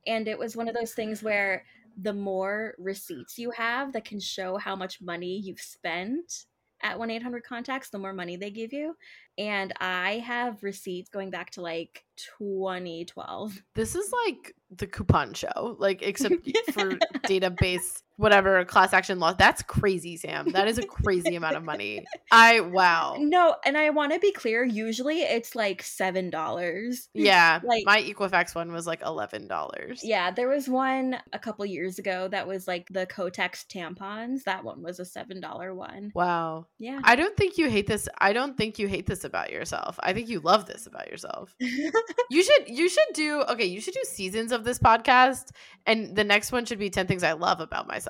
[0.08, 1.66] and it was one of those things where
[1.98, 6.46] the more receipts you have that can show how much money you've spent
[6.86, 8.96] at 1 800 contacts, the more money they give you.
[9.40, 12.06] And I have receipts going back to like
[12.38, 13.62] 2012.
[13.74, 16.92] This is like the coupon show, like except for
[17.28, 19.34] database, whatever class action law.
[19.34, 20.51] That's crazy, Sam.
[20.51, 22.05] That is a crazy amount of money.
[22.32, 23.18] I wow.
[23.20, 24.63] No, and I want to be clear.
[24.63, 27.09] Usually, it's like seven dollars.
[27.13, 30.01] Yeah, like my Equifax one was like eleven dollars.
[30.03, 34.43] Yeah, there was one a couple years ago that was like the Kotex tampons.
[34.43, 36.11] That one was a seven dollar one.
[36.16, 36.68] Wow.
[36.80, 37.01] Yeah.
[37.03, 38.07] I don't think you hate this.
[38.20, 39.99] I don't think you hate this about yourself.
[40.01, 41.55] I think you love this about yourself.
[41.59, 45.49] you should you should do okay, you should do seasons of this podcast
[45.86, 48.05] and the next one should be 10 things I love about myself.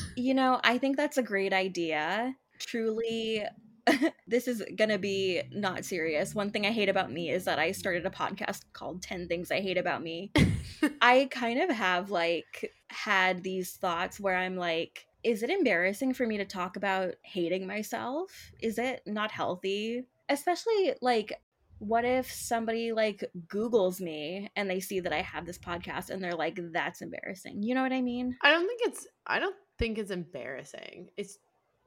[0.16, 2.34] you know, I think that's a great idea.
[2.58, 3.44] Truly
[4.26, 6.34] this is going to be not serious.
[6.34, 9.50] One thing I hate about me is that I started a podcast called 10 Things
[9.50, 10.32] I Hate About Me.
[11.00, 16.26] I kind of have like had these thoughts where I'm like is it embarrassing for
[16.26, 18.30] me to talk about hating myself?
[18.60, 20.04] Is it not healthy?
[20.28, 21.32] Especially like
[21.78, 26.22] what if somebody like googles me and they see that i have this podcast and
[26.22, 27.62] they're like that's embarrassing.
[27.62, 28.36] You know what i mean?
[28.42, 31.10] I don't think it's i don't think it's embarrassing.
[31.16, 31.38] It's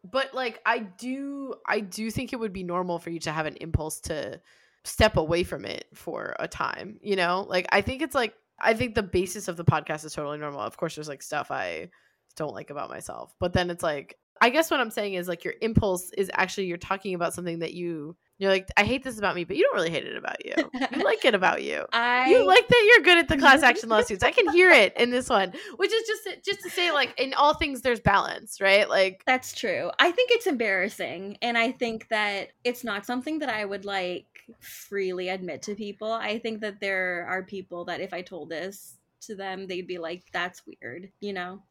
[0.10, 3.46] but like i do i do think it would be normal for you to have
[3.46, 4.42] an impulse to
[4.84, 7.46] step away from it for a time you know?
[7.48, 10.62] Like i think it's like i think the basis of the podcast is totally normal.
[10.62, 11.89] Of course there's like stuff i
[12.38, 13.34] don't like about myself.
[13.39, 16.68] But then it's like i guess what i'm saying is like your impulse is actually
[16.68, 19.64] you're talking about something that you you're like, I hate this about me, but you
[19.64, 20.54] don't really hate it about you.
[20.96, 21.86] You like it about you.
[21.94, 24.24] I you like that you're good at the class action lawsuits.
[24.24, 27.36] I can hear it in this one, which is just just to say, like, in
[27.36, 28.89] all things, there's balance, right?
[28.89, 29.92] Like that's true.
[30.00, 34.26] I think it's embarrassing, and I think that it's not something that I would like
[34.60, 36.12] freely admit to people.
[36.12, 40.00] I think that there are people that if I told this to them, they'd be
[40.00, 41.62] like, "That's weird," you know.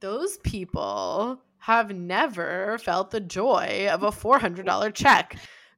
[0.00, 5.36] Those people have never felt the joy of a $400 check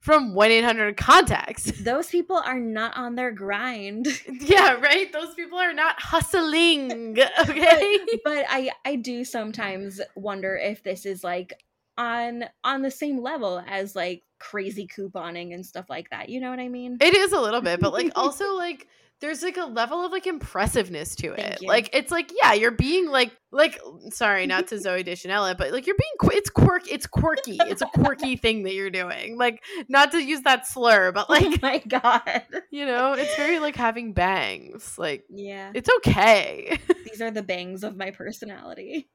[0.09, 1.65] from 1-800 contacts.
[1.83, 4.09] Those people are not on their grind.
[4.41, 5.13] Yeah right?
[5.13, 7.99] Those people are not hustling okay?
[7.99, 11.53] But, but i i do sometimes wonder if this is like
[11.99, 16.49] on on the same level as like crazy couponing and stuff like that you know
[16.49, 16.97] what i mean?
[17.01, 18.87] It is a little bit but like also like
[19.21, 21.59] there's like a level of like impressiveness to it.
[21.63, 25.87] Like it's like yeah, you're being like like sorry, not to Zooey Deschanel, but like
[25.87, 27.59] you're being it's quirk it's quirky.
[27.61, 29.37] It's a quirky thing that you're doing.
[29.37, 32.45] Like not to use that slur, but oh like oh my god.
[32.71, 34.99] You know, it's very like having bangs.
[34.99, 35.73] Like yeah.
[35.75, 36.79] It's okay.
[37.05, 39.09] These are the bangs of my personality.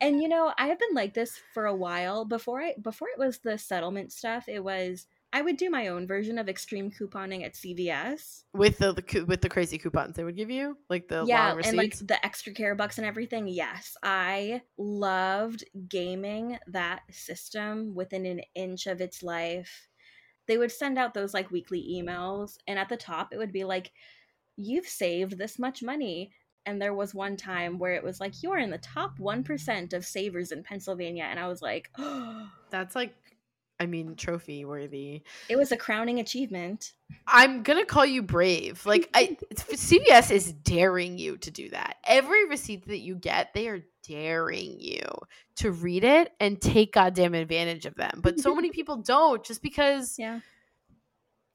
[0.00, 2.24] and you know, I have been like this for a while.
[2.24, 6.06] Before I before it was the settlement stuff, it was I would do my own
[6.06, 10.36] version of extreme couponing at CVS with the, the with the crazy coupons they would
[10.36, 13.48] give you, like the yeah, and like the extra care bucks and everything.
[13.48, 19.88] Yes, I loved gaming that system within an inch of its life.
[20.48, 23.64] They would send out those like weekly emails, and at the top it would be
[23.64, 23.90] like,
[24.56, 26.32] "You've saved this much money."
[26.64, 29.94] And there was one time where it was like, "You're in the top one percent
[29.94, 33.14] of savers in Pennsylvania," and I was like, "Oh, that's like
[33.82, 35.22] I mean, trophy worthy.
[35.48, 36.92] It was a crowning achievement.
[37.26, 38.86] I'm gonna call you brave.
[38.86, 41.96] Like I, CVS is daring you to do that.
[42.06, 45.02] Every receipt that you get, they are daring you
[45.56, 48.20] to read it and take goddamn advantage of them.
[48.22, 50.38] But so many people don't, just because yeah,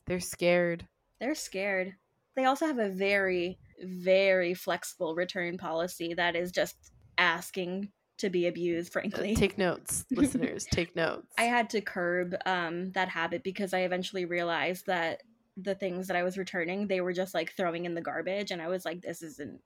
[0.06, 0.86] they're scared.
[1.22, 1.94] They're scared.
[2.36, 8.48] They also have a very, very flexible return policy that is just asking to be
[8.48, 9.36] abused frankly.
[9.36, 11.28] take notes listeners take notes.
[11.38, 15.24] I had to curb um, that habit because i eventually realized that
[15.56, 18.62] the things that i was returning they were just like throwing in the garbage and
[18.62, 19.60] i was like this isn't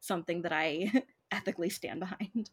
[0.00, 0.90] something that i
[1.30, 2.50] ethically stand behind.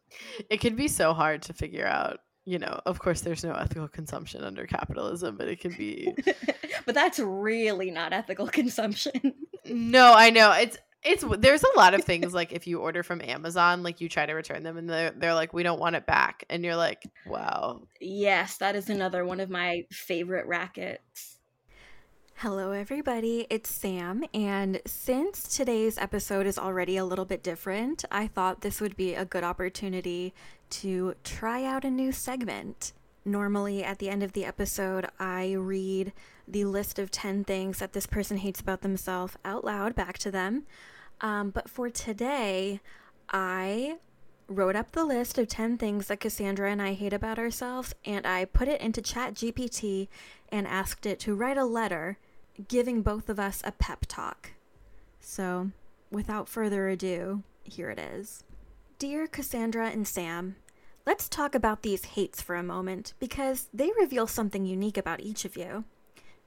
[0.50, 3.88] It can be so hard to figure out you know of course there's no ethical
[3.88, 6.14] consumption under capitalism but it can be
[6.86, 9.34] but that's really not ethical consumption.
[9.68, 13.22] No i know it's it's there's a lot of things like if you order from
[13.22, 16.04] Amazon, like you try to return them and they're, they're like, we don't want it
[16.04, 16.44] back.
[16.50, 17.82] And you're like, wow.
[18.00, 21.38] Yes, that is another one of my favorite rackets.
[22.40, 23.46] Hello, everybody.
[23.48, 24.24] It's Sam.
[24.34, 29.14] And since today's episode is already a little bit different, I thought this would be
[29.14, 30.34] a good opportunity
[30.70, 32.92] to try out a new segment.
[33.24, 36.12] Normally, at the end of the episode, I read
[36.46, 40.30] the list of 10 things that this person hates about themselves out loud back to
[40.30, 40.64] them.
[41.20, 42.80] Um, but for today,
[43.30, 43.96] I
[44.48, 48.26] wrote up the list of 10 things that Cassandra and I hate about ourselves, and
[48.26, 50.08] I put it into ChatGPT
[50.50, 52.18] and asked it to write a letter
[52.68, 54.52] giving both of us a pep talk.
[55.20, 55.70] So,
[56.10, 58.44] without further ado, here it is.
[58.98, 60.56] Dear Cassandra and Sam,
[61.04, 65.44] let's talk about these hates for a moment because they reveal something unique about each
[65.44, 65.84] of you.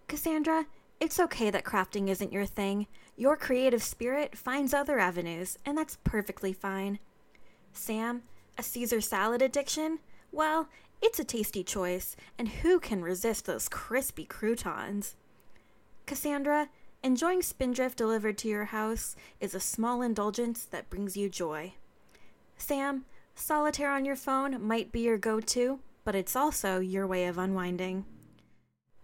[0.08, 0.66] Cassandra,
[1.00, 2.88] it's okay that crafting isn't your thing.
[3.20, 7.00] Your creative spirit finds other avenues, and that's perfectly fine.
[7.74, 8.22] Sam,
[8.58, 10.00] a Caesar salad addiction?
[10.32, 10.70] Well,
[11.02, 15.18] it's a tasty choice, and who can resist those crispy croutons?
[16.06, 16.70] Cassandra,
[17.04, 21.74] enjoying Spindrift delivered to your house is a small indulgence that brings you joy.
[22.56, 23.04] Sam,
[23.36, 27.38] solitaire on your phone might be your go to, but it's also your way of
[27.38, 28.06] unwinding.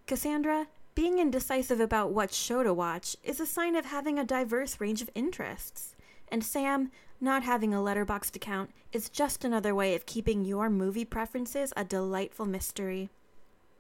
[0.08, 4.80] Cassandra, being indecisive about what show to watch is a sign of having a diverse
[4.80, 5.94] range of interests.
[6.30, 6.90] And Sam,
[7.20, 11.84] not having a Letterboxd account is just another way of keeping your movie preferences a
[11.84, 13.10] delightful mystery.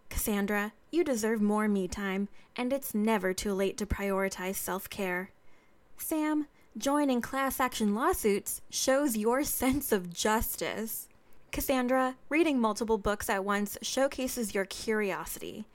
[0.10, 5.32] Cassandra, you deserve more me time, and it's never too late to prioritize self care.
[5.98, 6.48] Sam,
[6.78, 11.08] joining class action lawsuits shows your sense of justice.
[11.52, 15.66] Cassandra, reading multiple books at once showcases your curiosity.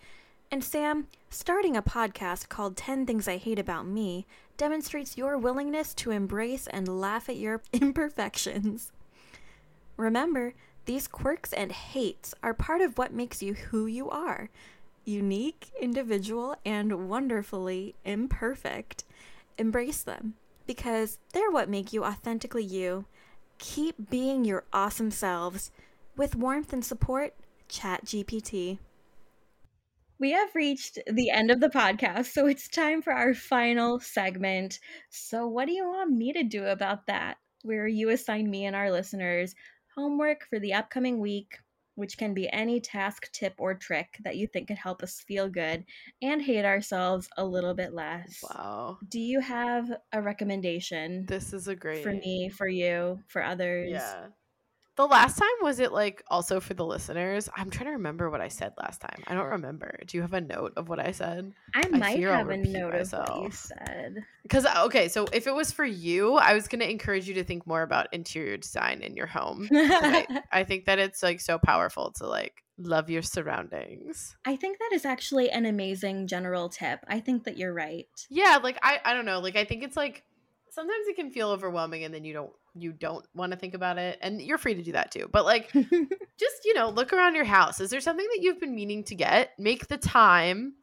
[0.53, 4.27] And Sam, starting a podcast called 10 Things I Hate About Me
[4.57, 8.91] demonstrates your willingness to embrace and laugh at your imperfections.
[9.97, 10.55] Remember,
[10.87, 14.51] these quirks and hates are part of what makes you who you are
[15.05, 19.05] unique, individual, and wonderfully imperfect.
[19.57, 20.35] Embrace them
[20.67, 23.05] because they're what make you authentically you.
[23.59, 25.71] Keep being your awesome selves.
[26.17, 27.35] With warmth and support,
[27.69, 28.79] Chat GPT.
[30.21, 34.79] We have reached the end of the podcast, so it's time for our final segment.
[35.09, 37.39] So, what do you want me to do about that?
[37.63, 39.55] Where you assign me and our listeners
[39.97, 41.57] homework for the upcoming week,
[41.95, 45.49] which can be any task, tip, or trick that you think could help us feel
[45.49, 45.85] good
[46.21, 48.43] and hate ourselves a little bit less.
[48.43, 48.99] Wow.
[49.09, 53.91] Do you have a recommendation This is a great for me, for you, for others?
[53.91, 54.27] Yeah.
[55.01, 57.49] The last time was it like also for the listeners?
[57.57, 59.25] I'm trying to remember what I said last time.
[59.27, 59.99] I don't remember.
[60.07, 61.55] Do you have a note of what I said?
[61.75, 64.17] I I might have a note of what you said.
[64.43, 67.45] Because uh, okay, so if it was for you, I was gonna encourage you to
[67.45, 69.71] think more about interior design in your home.
[69.73, 74.37] I, I think that it's like so powerful to like love your surroundings.
[74.45, 77.01] I think that is actually an amazing general tip.
[77.09, 78.07] I think that you're right.
[78.29, 80.25] Yeah, like I I don't know, like I think it's like
[80.69, 83.99] sometimes it can feel overwhelming and then you don't you don't want to think about
[83.99, 85.29] it and you're free to do that too.
[85.31, 87.81] But like just, you know, look around your house.
[87.81, 89.51] Is there something that you've been meaning to get?
[89.59, 90.75] Make the time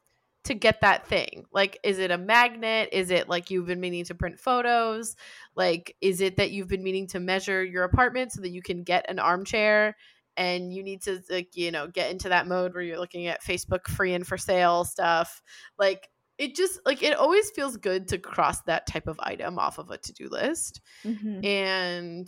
[0.46, 1.46] to get that thing.
[1.52, 2.90] Like is it a magnet?
[2.92, 5.16] Is it like you've been meaning to print photos?
[5.56, 8.84] Like is it that you've been meaning to measure your apartment so that you can
[8.84, 9.96] get an armchair?
[10.38, 13.44] and you need to like you know get into that mode where you're looking at
[13.44, 15.42] Facebook free and for sale stuff
[15.80, 19.78] like it just like it always feels good to cross that type of item off
[19.78, 21.44] of a to-do list Mhm.
[21.46, 22.28] and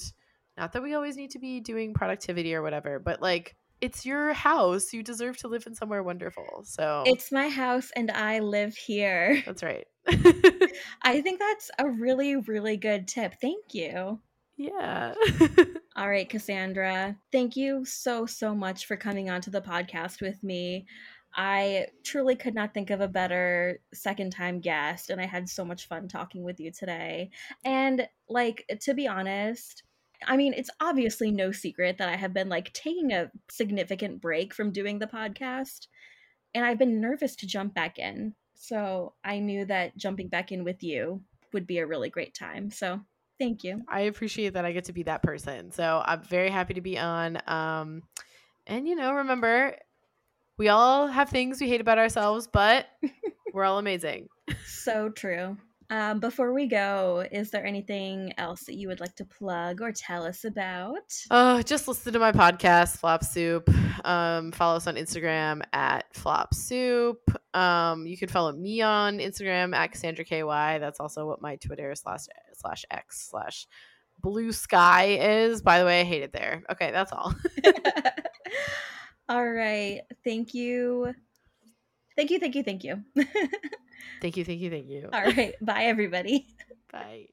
[0.57, 4.33] not that we always need to be doing productivity or whatever but like it's your
[4.33, 8.75] house you deserve to live in somewhere wonderful so It's my house and I live
[8.75, 9.41] here.
[9.45, 9.87] that's right
[11.03, 13.35] I think that's a really, really good tip.
[13.41, 14.19] Thank you.
[14.57, 15.13] yeah
[15.95, 17.17] All right, Cassandra.
[17.31, 20.85] Thank you so, so much for coming onto the podcast with me.
[21.35, 25.63] I truly could not think of a better second time guest, and I had so
[25.63, 27.29] much fun talking with you today.
[27.63, 29.83] And, like, to be honest,
[30.25, 34.53] I mean, it's obviously no secret that I have been like taking a significant break
[34.53, 35.87] from doing the podcast,
[36.53, 38.35] and I've been nervous to jump back in.
[38.55, 41.21] So I knew that jumping back in with you
[41.53, 42.69] would be a really great time.
[42.69, 42.99] So
[43.39, 43.81] thank you.
[43.87, 45.71] I appreciate that I get to be that person.
[45.71, 47.41] So I'm very happy to be on.
[47.47, 48.03] Um,
[48.67, 49.77] and you know, remember,
[50.59, 52.87] we all have things we hate about ourselves, but
[53.53, 54.27] we're all amazing.
[54.65, 55.57] So true.
[55.89, 59.91] Um, before we go, is there anything else that you would like to plug or
[59.91, 61.11] tell us about?
[61.31, 63.67] Oh, just listen to my podcast, Flop Soup.
[64.05, 67.19] Um, follow us on Instagram at Flop Soup.
[67.55, 70.77] Um, you can follow me on Instagram at Cassandra KY.
[70.79, 73.65] That's also what my Twitter slash slash X slash
[74.19, 75.63] Blue Sky is.
[75.63, 76.63] By the way, I hate it there.
[76.69, 77.33] Okay, that's all.
[79.29, 80.01] All right.
[80.23, 81.13] Thank you.
[82.15, 82.39] Thank you.
[82.39, 82.63] Thank you.
[82.63, 83.03] Thank you.
[84.21, 85.09] thank you, thank you, thank you.
[85.13, 85.53] All right.
[85.61, 86.47] Bye, everybody.
[86.91, 87.27] Bye.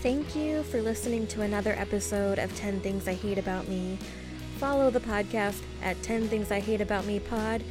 [0.00, 3.96] Thank you for listening to another episode of 10 Things I Hate About Me.
[4.58, 7.62] follow the podcast at 10 Things I Hate About Me Pod.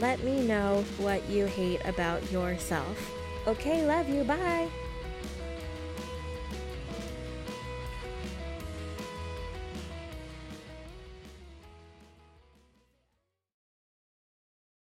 [0.00, 3.12] Let me know what you hate about yourself.
[3.46, 4.24] Okay, love you.
[4.24, 4.68] Bye.